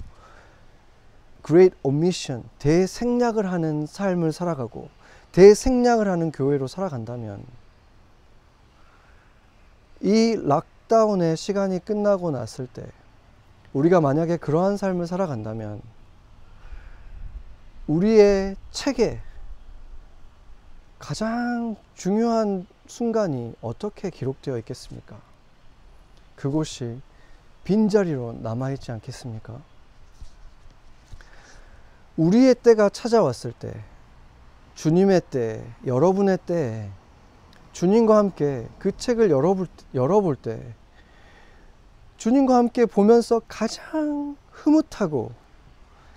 Great 1.46 1.76
Omission, 1.84 2.44
대생략을 2.58 3.52
하는 3.52 3.86
삶을 3.86 4.32
살아가고 4.32 4.90
대생략을 5.32 6.08
하는 6.08 6.32
교회로 6.32 6.68
살아간다면 6.68 7.44
이 10.02 10.36
락다운의 10.44 11.38
시간이 11.38 11.86
끝나고 11.86 12.32
났을 12.32 12.68
때 12.68 12.86
우리가 13.74 14.02
만약에 14.02 14.38
그러한 14.38 14.78
삶을 14.78 15.06
살아간다면 15.06 15.82
우리의 17.88 18.56
책에 18.72 19.20
가장 20.98 21.76
중요한 21.94 22.66
순간이 22.88 23.54
어떻게 23.62 24.10
기록되어 24.10 24.58
있겠습니까? 24.60 25.18
그곳이 26.36 27.00
빈자리로 27.64 28.40
남아있지 28.42 28.92
않겠습니까? 28.92 29.75
우리의 32.18 32.56
때가 32.56 32.90
찾아왔을 32.90 33.52
때, 33.52 33.74
주님의 34.76 35.22
때, 35.30 35.64
여러분의 35.86 36.38
때, 36.46 36.90
주님과 37.74 38.18
함께 38.18 38.68
그 38.80 38.96
책을 38.96 39.30
열어볼, 39.30 39.68
열어볼 39.94 40.38
때, 40.38 40.74
주님과 42.18 42.56
함께 42.56 42.86
보면서 42.86 43.42
가장 43.48 44.38
흐뭇하고 44.52 45.32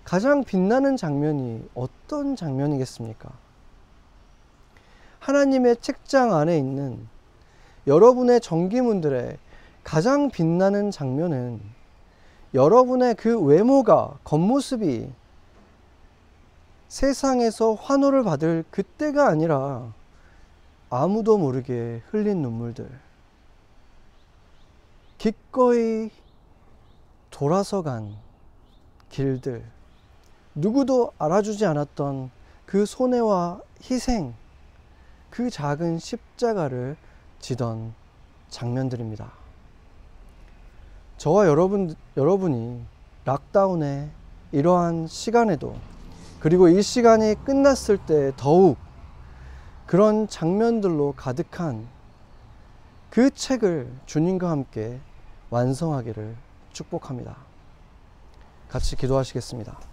가장 0.04 0.44
빛나는 0.44 0.96
장면이 0.96 1.68
어떤 1.74 2.36
장면이겠습니까? 2.36 3.30
하나님의 5.18 5.78
책장 5.80 6.32
안에 6.32 6.56
있는 6.56 7.06
여러분의 7.86 8.40
정기문들의 8.40 9.36
가장 9.82 10.30
빛나는 10.30 10.92
장면은 10.92 11.60
여러분의 12.54 13.16
그 13.16 13.38
외모가, 13.40 14.16
겉모습이 14.24 15.10
세상에서 16.88 17.74
환호를 17.74 18.24
받을 18.24 18.64
그때가 18.70 19.28
아니라 19.28 19.92
아무도 20.90 21.36
모르게 21.36 22.02
흘린 22.10 22.40
눈물들. 22.40 22.88
기꺼이 25.18 26.10
돌아서 27.30 27.82
간 27.82 28.16
길들. 29.10 29.64
누구도 30.54 31.12
알아주지 31.18 31.66
않았던 31.66 32.30
그 32.64 32.86
손해와 32.86 33.60
희생. 33.82 34.34
그 35.30 35.50
작은 35.50 35.98
십자가를 35.98 36.96
지던 37.38 37.92
장면들입니다. 38.48 39.30
저와 41.18 41.46
여러분, 41.46 41.94
여러분이 42.16 42.82
락다운의 43.26 44.10
이러한 44.52 45.06
시간에도 45.06 45.76
그리고 46.40 46.68
이 46.68 46.82
시간이 46.82 47.34
끝났을 47.44 47.98
때 47.98 48.32
더욱 48.36 48.76
그런 49.86 50.28
장면들로 50.28 51.14
가득한 51.16 51.88
그 53.10 53.30
책을 53.30 53.90
주님과 54.06 54.50
함께 54.50 55.00
완성하기를 55.50 56.36
축복합니다. 56.72 57.36
같이 58.68 58.96
기도하시겠습니다. 58.96 59.88